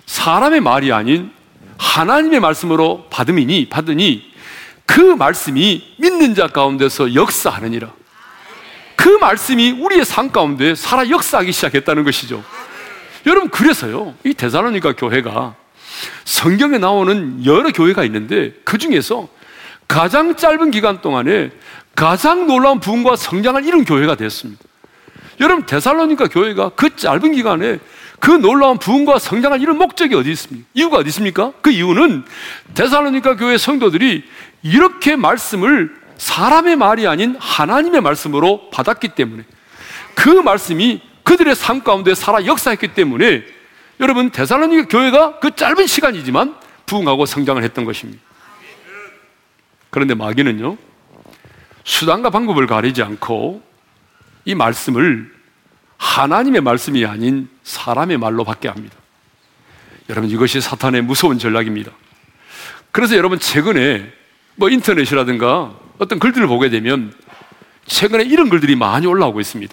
사람의 0.07 0.61
말이 0.61 0.93
아닌 0.93 1.33
하나님의 1.79 2.41
말씀으로 2.41 3.07
받음이니 3.11 3.71
받으니 3.71 4.31
그 4.85 5.01
말씀이 5.01 5.95
믿는 5.99 6.35
자 6.35 6.49
가운데서 6.49 7.15
역사하느니라. 7.15 7.91
그 8.97 9.09
말씀이 9.09 9.73
우리의 9.73 10.05
삶 10.05 10.31
가운데 10.31 10.75
살아 10.75 11.09
역사하기 11.09 11.51
시작했다는 11.51 12.05
것이죠. 12.05 12.45
여러분 13.27 13.49
그래서요 13.49 14.15
이 14.25 14.35
데살로니가 14.35 14.93
교회가 14.93 15.55
성경에 16.25 16.79
나오는 16.79 17.45
여러 17.45 17.71
교회가 17.71 18.05
있는데 18.05 18.53
그 18.65 18.79
중에서 18.79 19.29
가장 19.89 20.37
짧은 20.37 20.71
기간 20.71 21.01
동안에 21.01 21.51
가장 21.95 22.47
놀라운 22.47 22.81
부흥과 22.81 23.17
성장을 23.17 23.65
이룬 23.65 23.85
교회가 23.85 24.17
됐습니다. 24.17 24.63
여러분 25.41 25.67
데살로니가 25.67 26.29
교회가 26.29 26.71
그 26.71 26.97
짧은 26.97 27.33
기간에 27.33 27.79
그 28.21 28.31
놀라운 28.31 28.79
부흥과 28.79 29.19
성장을 29.19 29.61
이룬 29.61 29.79
목적이 29.79 30.15
어디 30.15 30.31
있습니까? 30.31 30.69
이유가 30.75 30.99
어디 30.99 31.09
있습니까? 31.09 31.53
그 31.61 31.71
이유는 31.71 32.25
데살로니가 32.75 33.37
교회 33.37 33.59
성도들이 33.59 34.25
이렇게 34.63 35.17
말씀을 35.17 35.95
사람의 36.19 36.77
말이 36.77 37.07
아닌 37.07 37.37
하나님의 37.41 38.01
말씀으로 38.01 38.71
받았기 38.71 39.09
때문에 39.09 39.45
그 40.15 40.29
말씀이 40.29 41.01
그들의 41.25 41.55
삶 41.57 41.83
가운데 41.83 42.15
살아 42.15 42.47
역사했기 42.47 42.89
때문에 42.95 43.43
여러분 44.03 44.31
데살로니가 44.31 44.89
교회가 44.89 45.39
그 45.39 45.55
짧은 45.55 45.87
시간이지만 45.87 46.57
부흥하고 46.87 47.25
성장을 47.25 47.63
했던 47.63 47.85
것입니다. 47.85 48.21
그런데 49.91 50.15
마귀는요 50.15 50.77
수단과 51.85 52.31
방법을 52.31 52.67
가리지 52.67 53.03
않고 53.03 53.63
이 54.45 54.57
말씀을 54.57 55.33
하나님의 55.99 56.63
말씀이 56.63 57.07
아닌 57.07 57.49
사람의 57.63 58.19
말로 58.19 58.43
받게 58.43 58.69
합니다. 58.69 58.97
여러분 60.11 60.29
이것이 60.29 60.61
사탄의 60.61 61.03
무서운 61.03 61.39
전략입니다. 61.39 61.93
그래서 62.91 63.17
여러분 63.17 63.39
최근에 63.39 64.13
뭐 64.57 64.69
인터넷이라든가 64.69 65.75
어떤 65.99 66.19
글들을 66.19 66.49
보게 66.49 66.71
되면 66.71 67.15
최근에 67.87 68.25
이런 68.25 68.49
글들이 68.49 68.75
많이 68.75 69.07
올라오고 69.07 69.41
있습니다. 69.41 69.73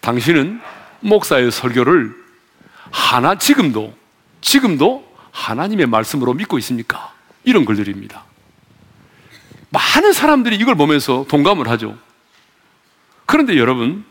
당신은 0.00 0.60
목사의 1.00 1.52
설교를 1.52 2.17
하나 2.90 3.36
지금도 3.36 3.94
지금도 4.40 5.06
하나님의 5.30 5.86
말씀으로 5.86 6.34
믿고 6.34 6.58
있습니까? 6.58 7.12
이런 7.44 7.64
글들입니다. 7.64 8.24
많은 9.70 10.12
사람들이 10.12 10.56
이걸 10.56 10.74
보면서 10.74 11.26
동감을 11.28 11.68
하죠. 11.68 11.96
그런데 13.26 13.56
여러분, 13.58 14.04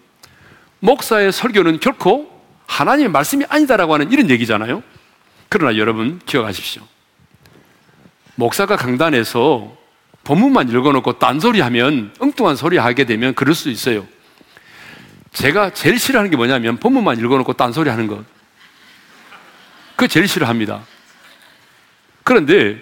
목사의 0.79 1.31
설교는 1.31 1.79
결코 1.79 2.31
하나님의 2.67 3.09
말씀이 3.09 3.45
아니다라고 3.49 3.93
하는 3.93 4.11
이런 4.11 4.29
얘기잖아요. 4.29 4.83
그러나 5.49 5.77
여러분 5.77 6.19
기억하십시오. 6.25 6.83
목사가 8.35 8.75
강단에서 8.75 9.75
본문만 10.23 10.69
읽어놓고 10.69 11.19
딴소리 11.19 11.61
하면 11.61 12.13
엉뚱한 12.19 12.55
소리 12.55 12.77
하게 12.77 13.05
되면 13.05 13.33
그럴 13.33 13.55
수 13.55 13.69
있어요. 13.69 14.05
제가 15.31 15.71
제일 15.73 15.97
싫어하는 15.97 16.29
게 16.29 16.37
뭐냐면 16.37 16.77
본문만 16.77 17.17
읽어놓고 17.19 17.53
딴소리 17.53 17.89
하는 17.89 18.07
것. 18.07 18.23
그 19.97 20.07
제일 20.07 20.27
싫어합니다. 20.27 20.83
그런데 22.23 22.77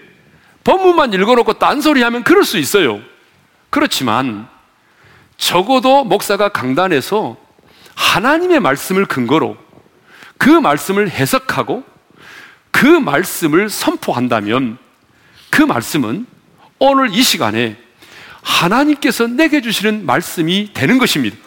법문만 0.63 1.13
읽어놓고 1.13 1.53
딴소리 1.53 2.03
하면 2.03 2.23
그럴 2.23 2.43
수 2.43 2.57
있어요. 2.57 2.99
그렇지만 3.69 4.47
적어도 5.37 6.03
목사가 6.03 6.49
강단에서 6.49 7.37
하나님의 7.95 8.59
말씀을 8.59 9.05
근거로 9.05 9.57
그 10.37 10.49
말씀을 10.49 11.09
해석하고 11.09 11.83
그 12.71 12.85
말씀을 12.85 13.69
선포한다면 13.69 14.77
그 15.49 15.61
말씀은 15.61 16.27
오늘 16.79 17.13
이 17.13 17.23
시간에 17.23 17.77
하나님께서 18.41 19.27
내게 19.27 19.61
주시는 19.61 20.05
말씀이 20.05 20.71
되는 20.73 20.97
것입니다. 20.97 21.37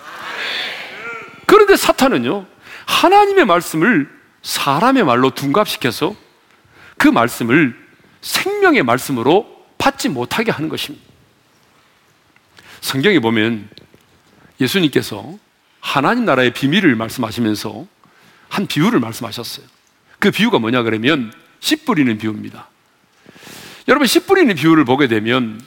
그런데 1.47 1.77
사탄은요, 1.77 2.47
하나님의 2.87 3.45
말씀을 3.45 4.18
사람의 4.49 5.05
말로 5.05 5.29
둔갑시켜서 5.29 6.17
그 6.97 7.07
말씀을 7.07 7.77
생명의 8.23 8.83
말씀으로 8.83 9.67
받지 9.77 10.09
못하게 10.09 10.51
하는 10.53 10.71
것입니다. 10.71 11.05
성경에 12.81 13.19
보면 13.19 13.69
예수님께서 14.59 15.39
하나님 15.81 16.25
나라의 16.25 16.55
비밀을 16.55 16.97
말씀하시면서 16.97 17.87
한 18.49 18.67
비유를 18.67 19.01
말씀하셨어요. 19.01 19.67
그 20.19 20.31
비유가 20.31 20.59
뭐냐 20.59 20.83
그러면 20.83 21.31
씨 21.61 21.85
뿌리는 21.85 22.17
비유입니다. 22.17 22.69
여러분 23.87 24.07
씨 24.07 24.21
뿌리는 24.25 24.55
비유를 24.55 24.87
보게 24.87 25.09
되면 25.09 25.61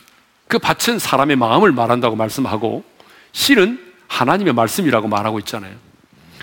그 0.47 0.57
밭은 0.57 0.97
사람의 0.97 1.35
마음을 1.35 1.71
말한다고 1.71 2.15
말씀하고 2.15 2.83
씨는 3.31 3.79
하나님의 4.07 4.53
말씀이라고 4.53 5.07
말하고 5.07 5.37
있잖아요. 5.37 5.75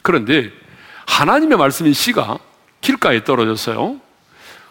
그런데 0.04 0.52
하나님의 1.08 1.56
말씀인 1.56 1.94
씨가 1.94 2.38
길가에 2.82 3.24
떨어졌어요. 3.24 3.98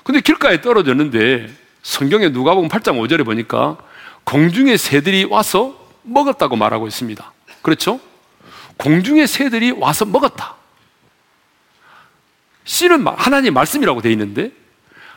근데 0.04 0.22
길가에 0.22 0.62
떨어졌는데 0.62 1.52
성경에 1.82 2.30
누가복음 2.30 2.70
8장 2.70 3.00
5절에 3.02 3.26
보니까 3.26 3.78
공중의 4.24 4.78
새들이 4.78 5.26
와서 5.26 5.90
먹었다고 6.04 6.56
말하고 6.56 6.88
있습니다. 6.88 7.34
그렇죠? 7.64 8.00
공중의 8.78 9.28
새들이 9.28 9.72
와서 9.72 10.06
먹었다. 10.06 10.56
씨는 12.66 13.06
하나님의 13.08 13.52
말씀이라고 13.52 14.02
되어 14.02 14.12
있는데 14.12 14.52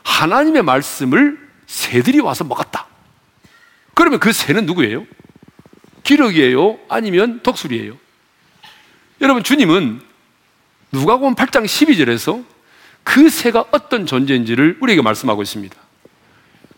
하나님의 0.03 0.63
말씀을 0.63 1.39
새들이 1.67 2.21
와서 2.21 2.45
먹었다. 2.45 2.87
그러면 3.95 4.19
그 4.19 4.33
새는 4.33 4.65
누구예요? 4.65 5.07
기력이에요? 6.03 6.79
아니면 6.89 7.41
독수리예요? 7.43 7.97
여러분, 9.21 9.43
주님은 9.45 10.10
누가복음 10.93 11.35
8장 11.35 11.65
12절에서 11.65 12.45
그 13.05 13.29
새가 13.29 13.67
어떤 13.71 14.07
존재인지를 14.07 14.79
우리에게 14.81 15.03
말씀하고 15.03 15.43
있습니다. 15.43 15.77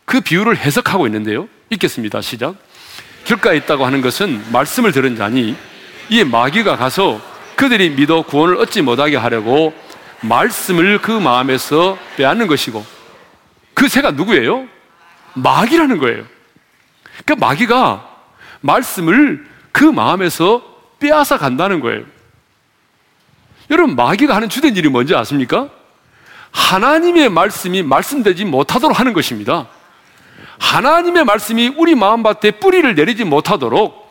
그 0.04 0.20
비유를 0.20 0.56
해석하고 0.56 1.06
있는데요. 1.06 1.48
읽겠습니다. 1.70 2.20
시작. 2.20 2.56
길가에 3.24 3.56
있다고 3.58 3.86
하는 3.86 4.02
것은 4.02 4.52
말씀을 4.52 4.92
들은 4.92 5.16
자니 5.16 5.56
이 6.10 6.24
마귀가 6.24 6.76
가서 6.76 7.20
그들이 7.56 7.90
믿어 7.90 8.22
구원을 8.22 8.56
얻지 8.56 8.82
못하게 8.82 9.16
하려고 9.16 9.72
말씀을 10.20 10.98
그 11.00 11.10
마음에서 11.10 11.96
빼앗는 12.16 12.46
것이고 12.46 12.84
그 13.74 13.88
새가 13.88 14.12
누구예요? 14.12 14.68
마귀라는 15.34 15.98
거예요. 15.98 16.24
그 17.24 17.32
마귀가 17.32 18.08
말씀을 18.60 19.46
그 19.70 19.84
마음에서 19.84 20.62
빼앗아 20.98 21.38
간다는 21.38 21.80
거예요. 21.80 22.04
여러분, 23.72 23.96
마귀가 23.96 24.36
하는 24.36 24.50
주된 24.50 24.76
일이 24.76 24.88
뭔지 24.90 25.14
아십니까? 25.14 25.70
하나님의 26.50 27.30
말씀이 27.30 27.82
말씀되지 27.82 28.44
못하도록 28.44 29.00
하는 29.00 29.14
것입니다. 29.14 29.66
하나님의 30.58 31.24
말씀이 31.24 31.72
우리 31.78 31.94
마음밭에 31.94 32.52
뿌리를 32.52 32.94
내리지 32.94 33.24
못하도록 33.24 34.02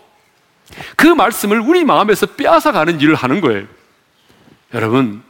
그 0.96 1.06
말씀을 1.06 1.60
우리 1.60 1.86
마음에서 1.86 2.26
빼앗아 2.26 2.72
가는 2.72 3.00
일을 3.00 3.14
하는 3.14 3.40
거예요. 3.40 3.68
여러분, 4.74 5.22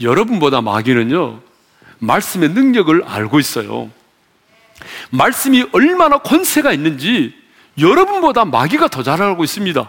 여러분보다 0.00 0.60
마귀는요, 0.60 1.40
말씀의 2.00 2.48
능력을 2.48 3.04
알고 3.06 3.38
있어요. 3.38 3.90
말씀이 5.10 5.68
얼마나 5.70 6.18
권세가 6.18 6.72
있는지 6.72 7.32
여러분보다 7.78 8.44
마귀가 8.44 8.88
더 8.88 9.04
잘 9.04 9.22
알고 9.22 9.44
있습니다. 9.44 9.88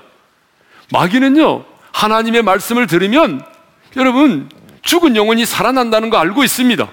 마귀는요, 0.91 1.65
하나님의 1.97 2.43
말씀을 2.43 2.85
들으면 2.85 3.43
여러분, 3.95 4.49
죽은 4.83 5.15
영혼이 5.15 5.47
살아난다는 5.47 6.11
거 6.11 6.17
알고 6.17 6.43
있습니다. 6.43 6.87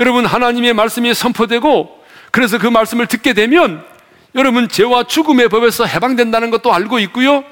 여러분, 0.00 0.26
하나님의 0.26 0.74
말씀이 0.74 1.14
선포되고 1.14 2.00
그래서 2.32 2.58
그 2.58 2.66
말씀을 2.66 3.06
듣게 3.06 3.32
되면 3.32 3.84
여러분, 4.34 4.68
죄와 4.68 5.04
죽음의 5.04 5.48
법에서 5.50 5.86
해방된다는 5.86 6.50
것도 6.50 6.74
알고 6.74 6.98
있고요. 6.98 7.44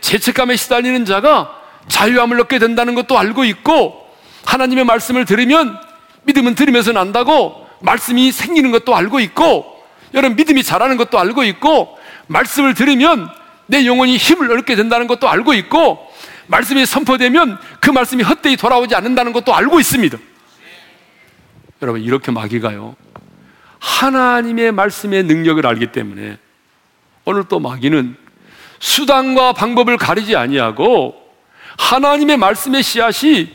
죄책감에 0.00 0.56
시달리는 0.56 1.04
자가 1.04 1.56
자유함을 1.86 2.40
얻게 2.40 2.58
된다는 2.58 2.96
것도 2.96 3.16
알고 3.16 3.44
있고 3.44 4.04
하나님의 4.44 4.84
말씀을 4.84 5.24
들으면 5.24 5.78
믿음은 6.24 6.56
들으면서 6.56 6.90
난다고 6.90 7.68
말씀이 7.80 8.32
생기는 8.32 8.72
것도 8.72 8.96
알고 8.96 9.20
있고 9.20 9.80
여러분 10.14 10.36
믿음이 10.36 10.64
자라는 10.64 10.96
것도 10.96 11.18
알고 11.18 11.44
있고 11.44 11.98
말씀을 12.26 12.74
들으면 12.74 13.28
내 13.66 13.86
영혼이 13.86 14.16
힘을 14.16 14.50
얻게 14.58 14.76
된다는 14.76 15.06
것도 15.06 15.28
알고 15.28 15.54
있고 15.54 16.10
말씀이 16.46 16.84
선포되면 16.84 17.58
그 17.80 17.90
말씀이 17.90 18.22
헛되이 18.22 18.56
돌아오지 18.56 18.94
않는다는 18.94 19.32
것도 19.32 19.54
알고 19.54 19.80
있습니다. 19.80 20.18
여러분 21.82 22.02
이렇게 22.02 22.30
마귀가요 22.30 22.94
하나님의 23.78 24.72
말씀의 24.72 25.24
능력을 25.24 25.66
알기 25.66 25.90
때문에 25.90 26.38
오늘 27.24 27.44
또 27.48 27.58
마귀는 27.58 28.16
수단과 28.78 29.52
방법을 29.52 29.96
가리지 29.96 30.36
아니하고 30.36 31.14
하나님의 31.78 32.36
말씀의 32.36 32.82
씨앗이 32.82 33.50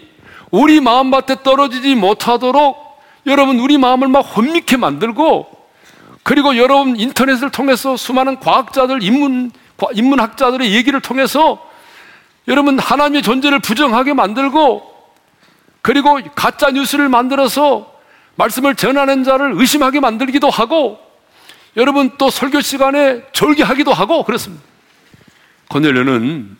우리 0.52 0.80
마음밭에 0.82 1.43
떨어지지 1.43 1.96
못하도록 1.96 2.78
여러분 3.26 3.60
우리 3.60 3.78
마음을 3.78 4.08
막 4.08 4.22
혼미케 4.22 4.78
만들고 4.78 5.48
그리고 6.24 6.58
여러분 6.58 7.00
인터넷을 7.00 7.50
통해서 7.50 7.96
수많은 7.96 8.39
과학자들 8.39 9.04
인문 9.04 9.52
인문학자들의 9.94 10.74
얘기를 10.74 11.00
통해서 11.02 11.63
여러분 12.48 12.80
하나님의 12.80 13.22
존재를 13.22 13.60
부정하게 13.60 14.13
만들고 14.13 14.96
그리고 15.82 16.20
가짜 16.36 16.72
뉴스를 16.72 17.10
만들어서 17.10 17.94
말씀을 18.36 18.76
전하는 18.76 19.24
자를 19.24 19.54
의심하게 19.56 20.00
만들기도 20.00 20.50
하고 20.50 21.00
여러분 21.76 22.12
또 22.18 22.30
설교 22.30 22.62
시간에 22.62 23.24
절개하기도 23.34 23.94
하고 23.94 24.24
그렇습니다. 24.24 24.63
고넬료는 25.70 26.58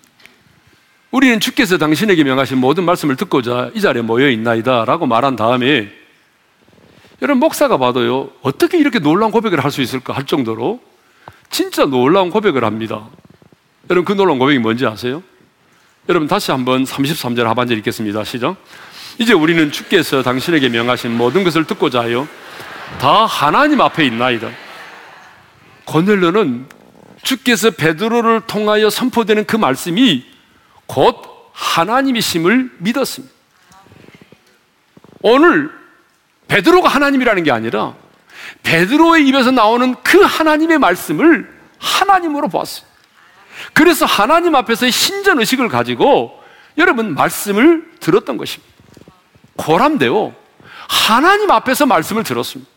우리는 1.12 1.40
주께서 1.40 1.78
당신에게 1.78 2.24
명하신 2.24 2.58
모든 2.58 2.84
말씀을 2.84 3.16
듣고자 3.16 3.72
이 3.74 3.82
자리에 3.82 4.02
모여 4.02 4.30
있나이다 4.30 4.86
라고 4.86 5.08
말한 5.08 5.36
다음에 5.36 5.90
여러분 7.22 7.40
목사가 7.40 7.78
봐도요 7.78 8.32
어떻게 8.42 8.78
이렇게 8.78 9.00
놀라운 9.00 9.32
고백을 9.32 9.64
할 9.64 9.72
수 9.72 9.82
있을까 9.82 10.14
할 10.14 10.26
정도로 10.26 10.80
진짜 11.50 11.86
놀라운 11.86 12.30
고백을 12.30 12.64
합니다. 12.64 13.08
여러분 13.90 14.06
그 14.06 14.14
놀라운 14.14 14.40
고백이 14.40 14.60
뭔지 14.60 14.86
아세요? 14.86 15.24
여러분 16.10 16.28
다시 16.28 16.52
한번 16.52 16.84
33절 16.84 17.44
하반절 17.44 17.78
읽겠습니다. 17.80 18.24
시작. 18.24 18.56
이제 19.20 19.34
우리는 19.34 19.72
주께서 19.72 20.22
당신에게 20.24 20.70
명하신 20.70 21.16
모든 21.16 21.44
것을 21.44 21.66
듣고자 21.66 22.02
하여 22.02 22.28
다 23.00 23.26
하나님 23.26 23.82
앞에 23.82 24.06
있나이다. 24.06 24.50
고넬료는 25.86 26.68
주께서 27.24 27.72
베드로를 27.72 28.42
통하여 28.42 28.90
선포되는 28.90 29.46
그 29.46 29.56
말씀이 29.56 30.26
곧 30.86 31.18
하나님이심을 31.54 32.72
믿었습니다. 32.78 33.34
오늘 35.22 35.72
베드로가 36.48 36.88
하나님이라는 36.88 37.44
게 37.44 37.52
아니라 37.52 37.96
베드로의 38.64 39.28
입에서 39.28 39.52
나오는 39.52 39.96
그 40.04 40.22
하나님의 40.22 40.80
말씀을 40.80 41.54
하나님으로 41.80 42.48
보았어요. 42.48 42.86
그래서 43.74 44.06
하나님 44.06 44.56
앞에서의 44.56 44.92
신전 44.92 45.40
의식을 45.40 45.70
가지고 45.70 46.42
여러분 46.78 47.14
말씀을 47.14 47.92
들었던 48.00 48.38
것입니다. 48.38 48.74
고람되어 49.56 50.34
하나님 50.88 51.52
앞에서 51.52 51.86
말씀을 51.86 52.24
들었습니다. 52.24 52.70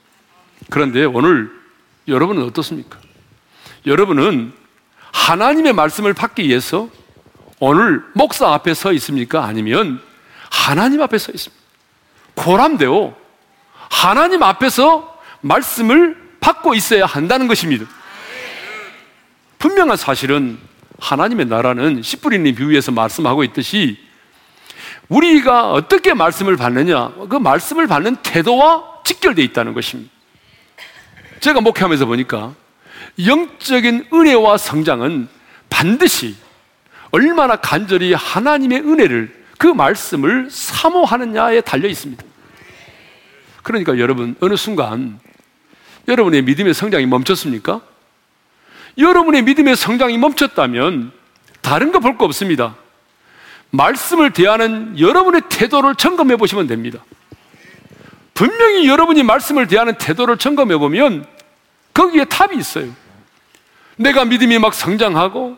그런데 0.70 1.04
오늘 1.04 1.50
여러분은 2.08 2.42
어떻습니까? 2.44 2.98
여러분은 3.86 4.52
하나님의 5.12 5.72
말씀을 5.72 6.14
받기 6.14 6.44
위해서 6.44 6.88
오늘 7.58 8.02
목사 8.14 8.52
앞에 8.54 8.74
서 8.74 8.92
있습니까? 8.94 9.44
아니면 9.44 10.02
하나님 10.50 11.02
앞에 11.02 11.18
서 11.18 11.32
있습니까? 11.32 11.60
고람되어 12.34 13.14
하나님 13.90 14.42
앞에서 14.42 15.09
말씀을 15.40 16.16
받고 16.40 16.74
있어야 16.74 17.06
한다는 17.06 17.48
것입니다. 17.48 17.86
분명한 19.58 19.96
사실은 19.96 20.58
하나님의 20.98 21.46
나라는 21.46 22.02
씨 22.02 22.16
뿌리는 22.16 22.54
비유에서 22.54 22.92
말씀하고 22.92 23.44
있듯이 23.44 23.98
우리가 25.08 25.72
어떻게 25.72 26.14
말씀을 26.14 26.56
받느냐, 26.56 27.12
그 27.28 27.36
말씀을 27.36 27.86
받는 27.86 28.16
태도와 28.22 29.02
직결되어 29.04 29.44
있다는 29.44 29.74
것입니다. 29.74 30.10
제가 31.40 31.60
목회하면서 31.60 32.06
보니까 32.06 32.54
영적인 33.24 34.06
은혜와 34.12 34.56
성장은 34.56 35.28
반드시 35.68 36.36
얼마나 37.10 37.56
간절히 37.56 38.12
하나님의 38.14 38.80
은혜를 38.80 39.44
그 39.58 39.66
말씀을 39.66 40.48
사모하느냐에 40.50 41.60
달려 41.62 41.88
있습니다. 41.88 42.22
그러니까 43.62 43.98
여러분 43.98 44.36
어느 44.40 44.56
순간 44.56 45.18
여러분의 46.08 46.42
믿음의 46.42 46.74
성장이 46.74 47.06
멈췄습니까? 47.06 47.80
여러분의 48.98 49.42
믿음의 49.42 49.76
성장이 49.76 50.18
멈췄다면 50.18 51.12
다른 51.60 51.92
거 51.92 52.00
볼 52.00 52.16
거 52.16 52.24
없습니다. 52.24 52.76
말씀을 53.70 54.32
대하는 54.32 54.98
여러분의 54.98 55.42
태도를 55.48 55.94
점검해 55.94 56.36
보시면 56.36 56.66
됩니다. 56.66 56.98
분명히 58.34 58.88
여러분이 58.88 59.22
말씀을 59.22 59.68
대하는 59.68 59.94
태도를 59.96 60.38
점검해 60.38 60.76
보면 60.78 61.26
거기에 61.94 62.24
답이 62.24 62.56
있어요. 62.56 62.90
내가 63.96 64.24
믿음이 64.24 64.58
막 64.58 64.74
성장하고 64.74 65.56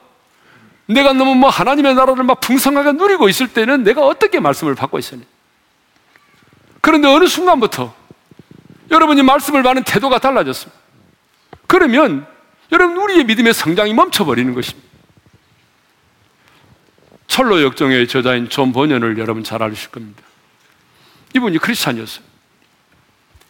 내가 0.86 1.12
너무 1.12 1.34
뭐 1.36 1.48
하나님의 1.48 1.94
나라를 1.94 2.24
막 2.24 2.40
풍성하게 2.40 2.92
누리고 2.92 3.28
있을 3.28 3.48
때는 3.48 3.84
내가 3.84 4.04
어떻게 4.04 4.40
말씀을 4.40 4.74
받고 4.74 4.98
있었냐. 4.98 5.22
그런데 6.80 7.06
어느 7.08 7.26
순간부터 7.26 7.94
여러분이 8.92 9.22
말씀을 9.22 9.62
받는 9.62 9.84
태도가 9.84 10.18
달라졌습니다. 10.18 10.80
그러면 11.66 12.26
여러분 12.70 12.96
우리의 12.98 13.24
믿음의 13.24 13.54
성장이 13.54 13.94
멈춰버리는 13.94 14.54
것입니다. 14.54 14.88
천로 17.26 17.62
역정의 17.62 18.06
저자인 18.06 18.50
존 18.50 18.72
번연을 18.72 19.18
여러분 19.18 19.42
잘 19.42 19.62
아실 19.62 19.90
겁니다. 19.90 20.22
이분이 21.34 21.58
크리스찬이었어요. 21.58 22.24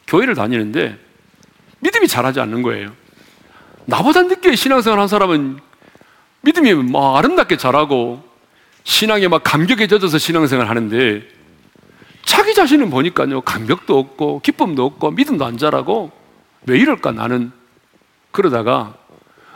교회를 0.07 0.37
다니는데 0.37 0.99
믿음이 1.81 2.07
자라지 2.07 2.39
않는 2.39 2.63
거예요. 2.63 2.93
나보다 3.87 4.23
늦게 4.23 4.55
신앙생활 4.55 5.01
한 5.01 5.09
사람은 5.09 5.59
믿음이 6.43 6.75
막 6.75 7.17
아름답게 7.17 7.57
자라고 7.57 8.23
신앙에 8.85 9.27
막 9.27 9.43
감격에 9.43 9.89
젖어서 9.89 10.19
신앙생활 10.19 10.69
하는데 10.69 11.27
자기 12.25 12.55
자신은 12.55 12.91
보니까요 12.91 13.41
감격도 13.43 13.99
없고 13.99 14.41
기쁨도 14.41 14.85
없고 14.85 15.11
믿음도 15.13 15.45
안 15.45 15.59
자라고 15.59 16.13
왜 16.67 16.79
이럴까 16.79 17.13
나는? 17.13 17.53
그러다가 18.31 18.95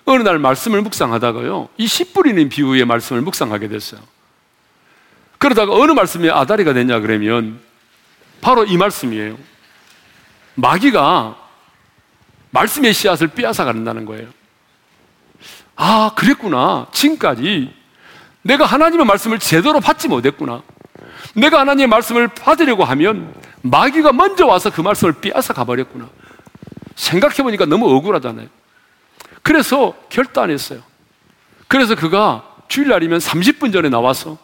어느 0.05 0.23
날 0.23 0.39
말씀을 0.39 0.83
묵상하다가요 0.83 1.69
이 1.79 1.87
씨 1.87 2.13
뿌리는 2.13 2.49
비유의 2.49 2.85
말씀을 2.85 3.23
묵상하게 3.23 3.69
됐어요. 3.69 4.01
그러다가 5.39 5.73
어느 5.73 5.93
말씀이 5.93 6.31
아다리가 6.31 6.73
됐냐 6.73 7.01
그러면 7.01 7.61
바로 8.41 8.65
이 8.65 8.77
말씀이에요. 8.77 9.37
마귀가 10.55 11.37
말씀의 12.51 12.95
씨앗을 12.95 13.29
빼앗아 13.29 13.65
간다는 13.65 14.05
거예요. 14.07 14.29
아 15.77 16.13
그랬구나. 16.17 16.87
지금까지 16.93 17.73
내가 18.43 18.65
하나님의 18.65 19.05
말씀을 19.07 19.39
제대로 19.39 19.81
받지 19.81 20.09
못했구나 20.09 20.63
내가 21.37 21.61
하나님의 21.61 21.87
말씀을 21.89 22.29
받으려고 22.29 22.85
하면 22.85 23.33
마귀가 23.63 24.13
먼저 24.13 24.47
와서 24.47 24.71
그 24.71 24.81
말씀을 24.81 25.15
빼앗아 25.21 25.53
가버렸구나. 25.53 26.09
생각해보니까 26.95 27.67
너무 27.67 27.95
억울하잖아요. 27.95 28.49
그래서 29.43 29.95
결단했어요. 30.09 30.81
그래서 31.69 31.95
그가 31.95 32.43
주일날이면 32.69 33.19
30분 33.19 33.73
전에 33.73 33.89
나와서 33.91 34.39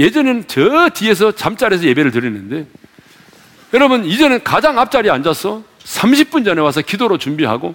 예전에는 0.00 0.44
저 0.48 0.88
뒤에서 0.88 1.32
잠자리에서 1.32 1.84
예배를 1.84 2.10
드리는데 2.10 2.66
여러분 3.74 4.04
이제는 4.04 4.42
가장 4.42 4.78
앞자리에 4.78 5.10
앉아서 5.10 5.62
30분 5.84 6.44
전에 6.44 6.60
와서 6.60 6.80
기도로 6.80 7.18
준비하고 7.18 7.74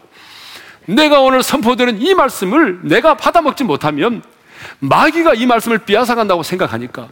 내가 0.87 1.21
오늘 1.21 1.43
선포드는 1.43 2.01
이 2.01 2.15
말씀을 2.15 2.79
내가 2.83 3.15
받아먹지 3.15 3.63
못하면 3.63 4.23
마귀가 4.79 5.35
이 5.35 5.45
말씀을 5.45 5.79
빼앗아 5.79 6.15
간다고 6.15 6.41
생각하니까 6.41 7.09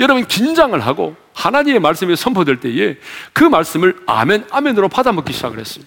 여러분 0.00 0.26
긴장을 0.26 0.78
하고 0.80 1.16
하나님의 1.34 1.80
말씀이 1.80 2.16
선포될 2.16 2.60
때에 2.60 2.96
그 3.32 3.44
말씀을 3.44 3.96
아멘 4.06 4.46
아멘으로 4.50 4.88
받아먹기 4.88 5.32
시작을 5.32 5.58
했어요. 5.58 5.84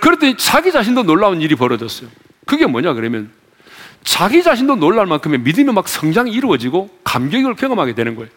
그랬더니 0.00 0.36
자기 0.36 0.72
자신도 0.72 1.04
놀라운 1.04 1.40
일이 1.40 1.54
벌어졌어요. 1.54 2.08
그게 2.46 2.66
뭐냐 2.66 2.92
그러면 2.94 3.30
자기 4.02 4.42
자신도 4.42 4.76
놀랄 4.76 5.06
만큼의 5.06 5.40
믿음이 5.40 5.72
막 5.72 5.86
성장이 5.88 6.32
이루어지고 6.32 6.90
감격을 7.04 7.54
경험하게 7.54 7.94
되는 7.94 8.16
거예요. 8.16 8.30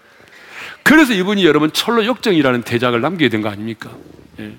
그래서 0.84 1.14
이분이 1.14 1.44
여러분 1.44 1.74
철로 1.74 2.06
역정이라는 2.06 2.62
대작을 2.62 3.02
남기게 3.02 3.30
된 3.30 3.42
거 3.42 3.50
아닙니까? 3.50 3.90
예. 4.40 4.56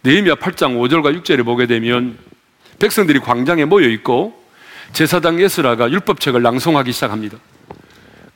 네미야 0.00 0.36
8장 0.36 0.78
5절과 0.78 1.22
6절에 1.22 1.44
보게 1.44 1.66
되면 1.66 2.16
백성들이 2.78 3.18
광장에 3.20 3.66
모여 3.66 3.86
있고 3.88 4.42
제사장 4.94 5.38
예스라가 5.40 5.90
율법책을 5.90 6.40
낭송하기 6.40 6.92
시작합니다. 6.92 7.36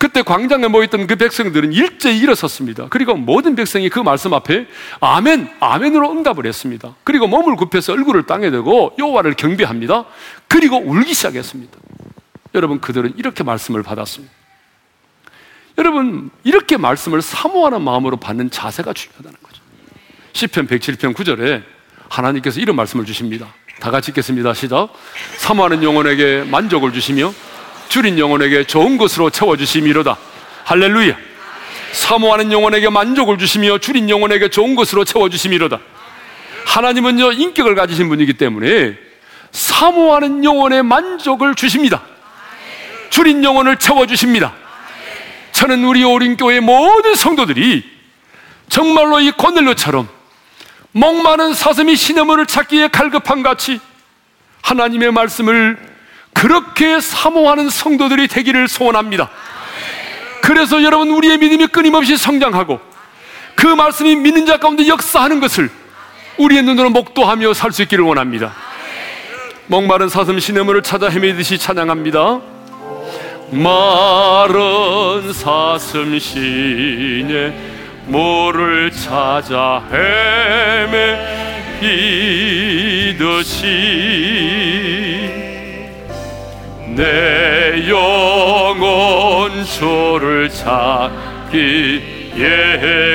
그때 0.02 0.22
광장에 0.22 0.66
모였던 0.66 1.06
그 1.06 1.14
백성들은 1.14 1.72
일제히 1.72 2.18
일어섰습니다. 2.18 2.88
그리고 2.90 3.14
모든 3.14 3.54
백성이 3.54 3.88
그 3.88 4.00
말씀 4.00 4.34
앞에 4.34 4.66
아멘, 4.98 5.48
아멘으로 5.60 6.10
응답을 6.10 6.44
했습니다. 6.44 6.96
그리고 7.04 7.28
몸을 7.28 7.54
굽혀서 7.54 7.92
얼굴을 7.92 8.24
땅에 8.24 8.50
대고 8.50 8.96
여호와를 8.98 9.34
경배합니다. 9.34 10.06
그리고 10.48 10.78
울기 10.78 11.14
시작했습니다. 11.14 11.78
여러분 12.56 12.80
그들은 12.80 13.14
이렇게 13.16 13.44
말씀을 13.44 13.84
받았습니다. 13.84 14.34
여러분 15.78 16.30
이렇게 16.42 16.76
말씀을 16.76 17.22
사모하는 17.22 17.80
마음으로 17.82 18.16
받는 18.16 18.50
자세가 18.50 18.92
중요하다는 18.94 19.36
거죠. 19.40 19.62
시편 20.32 20.66
107편 20.66 21.14
9절에 21.14 21.62
하나님께서 22.08 22.58
이런 22.58 22.74
말씀을 22.74 23.04
주십니다. 23.04 23.54
다 23.78 23.92
같이 23.92 24.10
읽겠습니다. 24.10 24.52
시작. 24.54 24.88
사모하는 25.36 25.84
영혼에게 25.84 26.42
만족을 26.50 26.92
주시며 26.92 27.32
줄인 27.88 28.18
영혼에게 28.18 28.64
좋은 28.64 28.96
것으로 28.98 29.30
채워주심이로다. 29.30 30.16
할렐루야. 30.64 31.16
사모하는 31.92 32.52
영혼에게 32.52 32.88
만족을 32.88 33.38
주시며 33.38 33.78
줄인 33.78 34.08
영혼에게 34.08 34.48
좋은 34.48 34.74
것으로 34.74 35.04
채워주심이로다. 35.04 35.78
하나님은요, 36.64 37.32
인격을 37.32 37.74
가지신 37.74 38.08
분이기 38.08 38.34
때문에 38.34 38.96
사모하는 39.50 40.44
영혼에 40.44 40.82
만족을 40.82 41.54
주십니다. 41.54 42.02
줄인 43.10 43.44
영혼을 43.44 43.76
채워주십니다. 43.76 44.54
저는 45.52 45.84
우리 45.84 46.02
오린교회 46.02 46.60
모든 46.60 47.14
성도들이 47.14 47.84
정말로 48.70 49.20
이 49.20 49.30
고넬료처럼 49.32 50.08
목마른 50.92 51.52
사슴이 51.52 51.94
시냇물을 51.94 52.46
찾기에 52.46 52.88
갈급한 52.88 53.42
같이 53.42 53.80
하나님의 54.62 55.12
말씀을 55.12 55.91
그렇게 56.42 57.00
사모하는 57.00 57.70
성도들이 57.70 58.26
되기를 58.26 58.66
소원합니다. 58.66 59.30
그래서 60.42 60.82
여러분 60.82 61.12
우리의 61.12 61.38
믿음이 61.38 61.68
끊임없이 61.68 62.16
성장하고 62.16 62.80
그 63.54 63.68
말씀이 63.68 64.16
믿는 64.16 64.44
자 64.44 64.56
가운데 64.56 64.88
역사하는 64.88 65.38
것을 65.38 65.70
우리의 66.38 66.64
눈으로 66.64 66.90
목도하며 66.90 67.54
살 67.54 67.70
수 67.70 67.82
있기를 67.82 68.04
원합니다. 68.04 68.52
목마른 69.68 70.08
사슴 70.08 70.40
시냇물을 70.40 70.82
찾아 70.82 71.08
헤매듯이 71.08 71.58
찬양합니다. 71.58 72.40
마른 73.52 75.32
사슴 75.32 76.18
시내 76.18 77.52
물을 78.08 78.90
찾아 78.90 79.80
헤매이듯이 83.12 85.41
내 86.94 87.88
영혼 87.88 89.64
주를 89.64 90.50
찾기에 90.50 91.50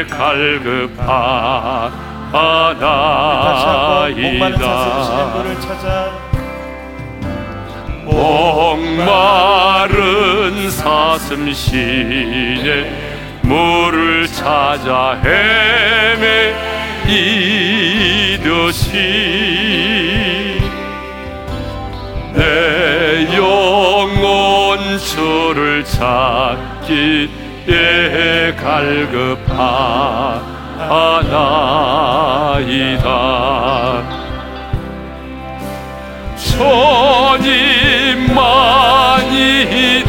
갈급하나이다. 0.09 1.67
목마른 9.67 10.71
사슴 10.71 11.53
시에 11.53 12.91
물을 13.43 14.27
찾아 14.27 15.21
헤매이듯이 17.05 18.87
주를 25.17 25.83
찾기에 25.83 27.33
갈급하나이다. 28.55 29.87
천인만이 36.37 36.93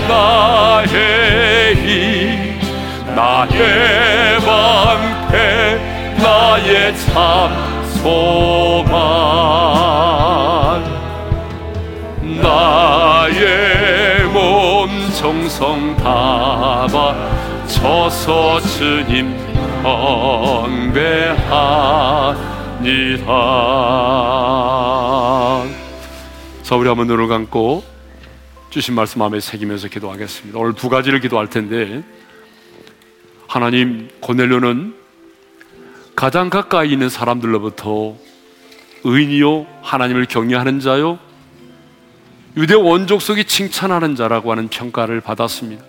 나의 0.06 1.74
힘 1.76 2.60
나의 3.16 4.40
방패 4.44 5.32
나의 6.22 6.94
참 6.98 7.16
소망. 8.02 8.98
나의 12.42 13.46
몸 13.46 13.67
정성 15.58 15.96
다바 15.96 17.66
쳐서 17.66 18.60
주님 18.60 19.36
경배하니다 19.82 21.56
자 26.62 26.76
우리 26.76 26.86
한번 26.86 27.08
눈을 27.08 27.26
감고 27.26 27.82
주신 28.70 28.94
말씀 28.94 29.18
마음에 29.18 29.40
새기면서 29.40 29.88
기도하겠습니다. 29.88 30.56
오늘 30.56 30.74
두 30.74 30.88
가지를 30.88 31.18
기도할 31.18 31.50
텐데 31.50 32.04
하나님 33.48 34.08
고넬료는 34.20 34.94
가장 36.14 36.50
가까이 36.50 36.92
있는 36.92 37.08
사람들로부터 37.08 38.14
의인이요 39.02 39.66
하나님을 39.82 40.26
경외하는 40.26 40.78
자요 40.78 41.18
유대 42.58 42.74
원족속이 42.74 43.44
칭찬하는 43.44 44.16
자라고 44.16 44.50
하는 44.50 44.66
평가를 44.66 45.20
받았습니다. 45.20 45.84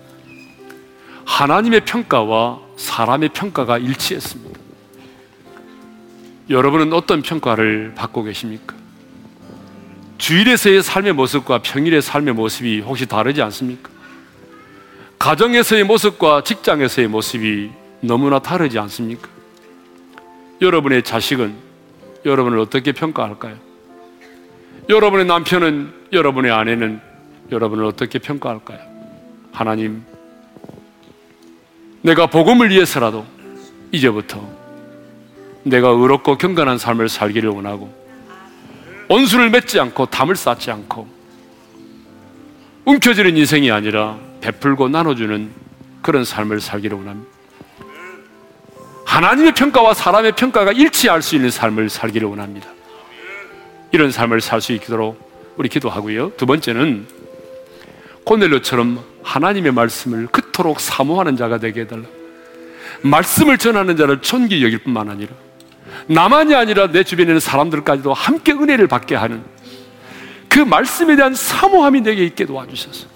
하나님의 1.26 1.84
평가와 1.84 2.60
사람의 2.78 3.30
평가가 3.30 3.80
일치했습니다. 3.80 4.60
여러분은 6.52 6.94
어떤 6.94 7.24
평가를 7.24 7.96
받고 7.96 8.22
계십니까? 8.22 8.76
주일에서의 10.20 10.84
삶의 10.84 11.14
모습과 11.14 11.64
평일의 11.64 12.04
삶의 12.04 12.36
모습이 12.36 12.82
혹시 12.82 13.08
다르지 13.08 13.42
않습니까? 13.42 13.90
가정에서의 15.18 15.86
모습과 15.86 16.44
직장에서의 16.44 17.08
모습이 17.08 17.72
너무나 18.02 18.38
다르지 18.38 18.78
않습니까? 18.78 19.28
여러분의 20.62 21.02
자식은 21.02 21.56
여러분을 22.26 22.60
어떻게 22.60 22.92
평가할까요? 22.92 23.69
여러분의 24.90 25.26
남편은, 25.28 25.94
여러분의 26.12 26.52
아내는 26.52 27.00
여러분을 27.52 27.86
어떻게 27.86 28.18
평가할까요? 28.18 28.80
하나님, 29.52 30.04
내가 32.02 32.26
복음을 32.26 32.72
위해서라도 32.72 33.24
이제부터 33.92 34.42
내가 35.64 35.90
의롭고 35.90 36.38
경건한 36.38 36.80
삶을 36.80 37.08
살기를 37.08 37.50
원하고 37.50 37.94
온수를 39.10 39.50
맺지 39.52 39.80
않고 39.80 40.08
담을 40.08 40.36
쌓지 40.36 40.72
않고 40.72 41.08
움켜쥐는 42.86 43.38
인생이 43.38 43.70
아니라 43.72 44.18
베풀고 44.42 44.90
나눠주는 44.90 45.52
그런 46.02 46.24
삶을 46.24 46.62
살기를 46.62 46.98
원합니다. 46.98 47.32
하나님의 49.06 49.54
평가와 49.54 49.94
사람의 49.94 50.32
평가가 50.32 50.72
일치할 50.72 51.22
수 51.22 51.36
있는 51.36 51.52
삶을 51.52 51.90
살기를 51.90 52.28
원합니다. 52.28 52.79
이런 53.92 54.12
삶을 54.12 54.42
살 54.42 54.62
수 54.62 54.74
있도록 54.74 55.20
우리 55.58 55.70
기도하고요. 55.70 56.34
두 56.38 56.46
번째는 56.46 57.08
고넬료처럼 58.24 59.04
하나님의 59.24 59.72
말씀을 59.72 60.28
그토록 60.28 60.80
사모하는 60.80 61.36
자가 61.36 61.58
되게 61.58 61.82
해달라. 61.82 62.04
말씀을 63.02 63.58
전하는 63.58 63.98
자를 63.98 64.22
존귀 64.22 64.64
여길 64.64 64.80
뿐만 64.80 65.10
아니라 65.10 65.32
나만이 66.08 66.56
아니라 66.56 66.88
내 66.92 67.04
주변에 67.04 67.30
있는 67.30 67.40
사람들까지도 67.40 68.14
함께 68.14 68.52
은혜를 68.52 68.88
받게 68.88 69.16
하는 69.16 69.44
그 70.48 70.60
말씀에 70.60 71.16
대한 71.16 71.34
사모함이 71.34 72.02
내게 72.02 72.26
있게 72.26 72.46
도와주셔서 72.46 73.08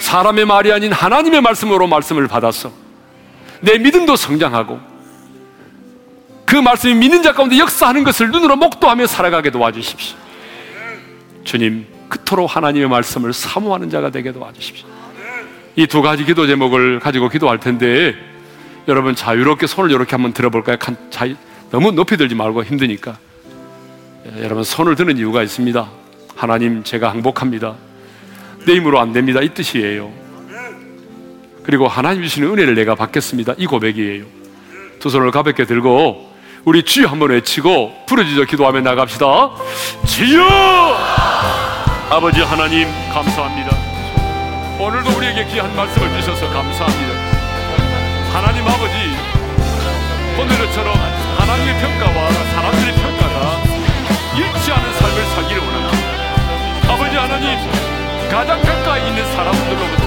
사람의 0.00 0.44
말이 0.46 0.72
아닌 0.72 0.92
하나님의 0.92 1.40
말씀으로 1.40 1.86
말씀을 1.86 2.28
받아서 2.28 2.72
내 3.60 3.78
믿음도 3.78 4.16
성장하고 4.16 4.80
그 6.54 6.58
말씀이 6.60 6.94
믿는 6.94 7.24
자 7.24 7.32
가운데 7.32 7.58
역사하는 7.58 8.04
것을 8.04 8.30
눈으로 8.30 8.54
목도하며 8.54 9.08
살아가게 9.08 9.50
도와주십시오. 9.50 10.16
주님, 11.42 11.84
그토록 12.08 12.54
하나님의 12.54 12.88
말씀을 12.88 13.32
사모하는 13.32 13.90
자가 13.90 14.10
되게 14.10 14.30
도와주십시오. 14.30 14.86
이 15.74 15.88
두 15.88 16.00
가지 16.00 16.24
기도 16.24 16.46
제목을 16.46 17.00
가지고 17.00 17.28
기도할 17.28 17.58
텐데 17.58 18.14
여러분 18.86 19.16
자유롭게 19.16 19.66
손을 19.66 19.90
이렇게 19.90 20.12
한번 20.12 20.32
들어볼까요? 20.32 20.76
너무 21.72 21.90
높이 21.90 22.16
들지 22.16 22.36
말고 22.36 22.62
힘드니까 22.62 23.18
예, 24.26 24.44
여러분 24.44 24.62
손을 24.62 24.94
드는 24.94 25.18
이유가 25.18 25.42
있습니다. 25.42 25.90
하나님 26.36 26.84
제가 26.84 27.10
항복합니다. 27.10 27.74
내 28.64 28.76
힘으로 28.76 29.00
안 29.00 29.12
됩니다. 29.12 29.40
이 29.40 29.48
뜻이에요. 29.48 30.12
그리고 31.64 31.88
하나님 31.88 32.22
주시는 32.22 32.48
은혜를 32.48 32.76
내가 32.76 32.94
받겠습니다. 32.94 33.54
이 33.58 33.66
고백이에요. 33.66 34.24
두 35.00 35.10
손을 35.10 35.32
가볍게 35.32 35.64
들고 35.64 36.32
우리 36.64 36.82
주여 36.82 37.08
한번 37.08 37.30
외치고 37.30 37.92
부르짖어 38.06 38.44
기도하며 38.44 38.80
나갑시다. 38.80 39.26
주여! 40.06 40.48
아버지 42.08 42.40
하나님 42.40 42.88
감사합니다. 43.12 43.76
오늘도 44.78 45.10
우리에게 45.10 45.44
귀한 45.46 45.76
말씀을 45.76 46.08
주셔서 46.20 46.48
감사합니다. 46.50 47.12
하나님 48.32 48.66
아버지 48.66 48.94
오늘처럼 50.40 50.94
하나님의 51.36 51.80
평가와 51.80 52.32
사람들의 52.32 52.94
평가가 52.94 53.62
일치하는 54.34 54.94
삶을 54.94 55.24
살기를 55.34 55.62
원합니다. 55.62 56.92
아버지 56.94 57.14
하나님 57.14 57.58
가장 58.30 58.62
가까이 58.62 59.06
있는 59.08 59.22
사람들로부터 59.34 60.04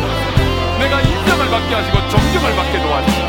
내가 0.79 1.01
인정을 1.01 1.49
받게 1.51 1.75
하시고 1.75 2.09
존경을 2.09 2.55
받게 2.55 2.81
도와주시고 2.81 3.27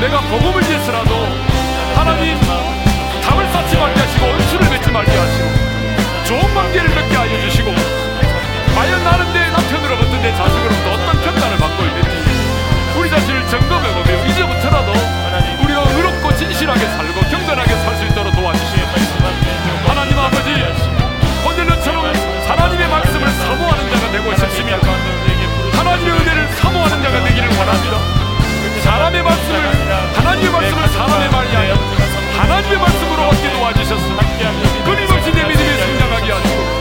내가 0.00 0.20
복음을 0.20 0.62
위해서라도 0.62 1.49
하나님 1.96 2.38
담을 3.22 3.46
쌓지 3.52 3.76
말게 3.76 4.00
하시고 4.00 4.26
온수를 4.26 4.70
맺지 4.70 4.90
말게 4.90 5.10
하시고 5.16 5.48
좋은 6.24 6.54
관계를 6.54 6.88
맺게 6.88 7.16
하여 7.16 7.40
주시고 7.40 7.74
과연 8.74 9.04
나는 9.04 9.32
내 9.32 9.50
남편으로부터 9.50 10.16
내 10.22 10.34
자식으로부터 10.34 10.90
어떤 10.92 11.22
평가를 11.22 11.56
받고 11.58 11.82
있는지 11.84 12.30
우리 12.98 13.10
자신을 13.10 13.46
점검해보며 13.48 14.24
이제부터라도 14.26 14.92
우리가 15.64 15.82
의롭고 15.94 16.36
진실하게 16.36 16.80
살고 16.80 17.20
경건하게 17.20 17.74
살 17.76 17.96
수 17.96 18.04
있도록 18.06 18.34
도와주시옵 18.34 18.88
하나님 19.86 20.18
아버지 20.18 20.50
호넬료처럼 21.44 22.12
하나님의 22.48 22.88
말씀을 22.88 23.28
사모하는 23.30 23.90
자가 23.90 24.12
되고 24.12 24.34
싶으며 24.34 24.78
하나님의 25.72 26.12
은혜를 26.12 26.48
사모하는 26.54 27.02
자가 27.02 27.24
되기를 27.24 27.48
원합니다 27.58 28.19
사람의 28.82 29.22
말씀을 29.22 29.58
하나님의 30.14 30.50
말씀을 30.50 30.88
사람의 30.88 31.30
말이 31.30 31.56
아니라 31.56 31.76
하나님의 32.36 32.78
말씀으로 32.78 33.22
얻게 33.24 33.52
도와주셨습니다. 33.52 34.84
끊임없이 34.84 35.32
내 35.32 35.44
믿음이 35.44 35.78
성장하게 35.78 36.32
하시고 36.32 36.80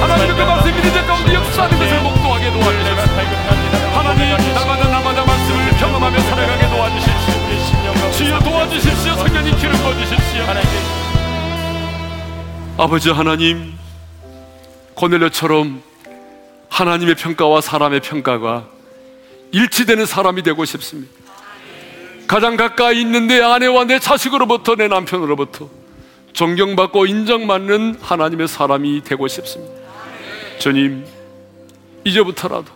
하나님의 0.00 0.36
그 0.36 0.42
말씀 0.42 0.74
믿는 0.74 0.92
자 0.92 1.06
가운데 1.06 1.34
역사하는 1.34 1.78
것을 1.78 2.00
목도하게 2.02 2.52
도와주셨습니다. 2.52 3.98
하나님 3.98 4.54
날마다 4.54 4.88
날마다 4.88 5.24
말씀을 5.24 5.76
경험하며 5.78 6.20
살아가게 6.20 6.68
도와주십시오. 6.68 8.12
주여 8.12 8.38
도와주십시오. 8.40 9.14
성령님 9.14 9.56
기름 9.56 9.76
부어주십시오. 9.78 10.44
아버지 12.78 13.10
하나님 13.10 13.74
고넬료처럼 14.94 15.82
하나님의 16.68 17.14
평가와 17.14 17.60
사람의 17.60 18.00
평가가 18.00 18.64
일치되는 19.52 20.06
사람이 20.06 20.42
되고 20.42 20.64
싶습니다. 20.64 21.19
가장 22.30 22.56
가까이 22.56 23.00
있는 23.00 23.26
내 23.26 23.42
아내와 23.42 23.86
내 23.86 23.98
자식으로부터 23.98 24.76
내 24.76 24.86
남편으로부터 24.86 25.68
존경받고 26.32 27.06
인정받는 27.06 27.98
하나님의 28.00 28.46
사람이 28.46 29.02
되고 29.02 29.26
싶습니다. 29.26 29.74
주님, 30.60 31.04
이제부터라도, 32.04 32.66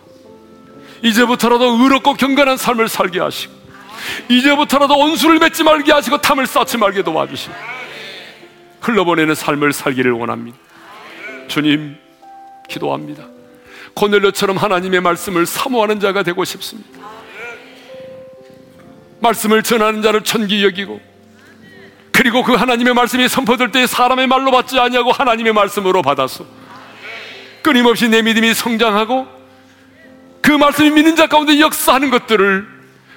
이제부터라도 1.03 1.81
의롭고 1.81 2.15
경건한 2.15 2.57
삶을 2.57 2.89
살게 2.89 3.21
하시고, 3.21 3.53
이제부터라도 4.29 4.93
온수를 4.93 5.39
맺지 5.39 5.63
말게 5.63 5.93
하시고, 5.93 6.17
탐을 6.17 6.47
쌓지 6.47 6.77
말게 6.77 7.01
도와주시고, 7.03 7.55
흘러보내는 8.81 9.35
삶을 9.35 9.71
살기를 9.71 10.11
원합니다. 10.11 10.57
주님, 11.47 11.95
기도합니다. 12.67 13.23
고넬료처럼 13.93 14.57
하나님의 14.57 14.99
말씀을 14.99 15.45
사모하는 15.45 16.01
자가 16.01 16.23
되고 16.23 16.43
싶습니다. 16.43 17.04
말씀을 19.25 19.63
전하는 19.63 20.01
자를 20.01 20.23
천기 20.23 20.63
여기고 20.63 21.01
그리고 22.11 22.43
그 22.43 22.53
하나님의 22.53 22.93
말씀이 22.93 23.27
선포될 23.27 23.71
때 23.71 23.85
사람의 23.87 24.27
말로 24.27 24.51
받지 24.51 24.79
아니하고 24.79 25.11
하나님의 25.11 25.53
말씀으로 25.53 26.01
받아서 26.01 26.45
끊임없이 27.61 28.07
내 28.07 28.21
믿음이 28.21 28.53
성장하고 28.53 29.27
그 30.41 30.51
말씀이 30.51 30.91
믿는 30.91 31.15
자 31.15 31.27
가운데 31.27 31.59
역사하는 31.59 32.11
것들을 32.11 32.67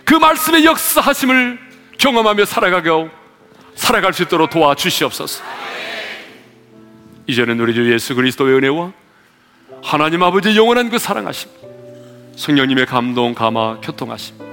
그 0.04 0.14
말씀의 0.14 0.64
역사하심을 0.64 1.58
경험하며 1.98 2.46
살아가게 2.46 2.88
하고 2.88 3.10
살아갈 3.74 4.14
수 4.14 4.22
있도록 4.22 4.50
도와주시옵소서. 4.50 5.44
이제는 7.26 7.60
우리 7.60 7.74
주 7.74 7.92
예수 7.92 8.14
그리스도의 8.14 8.56
은혜와 8.56 8.92
하나님 9.82 10.22
아버지 10.22 10.56
영원한 10.56 10.88
그 10.88 10.98
사랑하심, 10.98 11.50
성령님의 12.36 12.86
감동, 12.86 13.34
감화, 13.34 13.78
교통하심, 13.82 14.47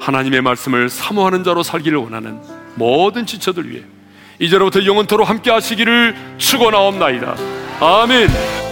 하나님의 0.00 0.40
말씀을 0.42 0.88
사모하는 0.88 1.44
자로 1.44 1.62
살기를 1.62 1.98
원하는 1.98 2.40
모든 2.74 3.26
지체들 3.26 3.70
위해 3.70 3.82
이제로부터 4.38 4.84
영원토로 4.84 5.24
함께 5.24 5.50
하시기를 5.50 6.16
축원하옵나이다. 6.38 7.36
아멘. 7.80 8.69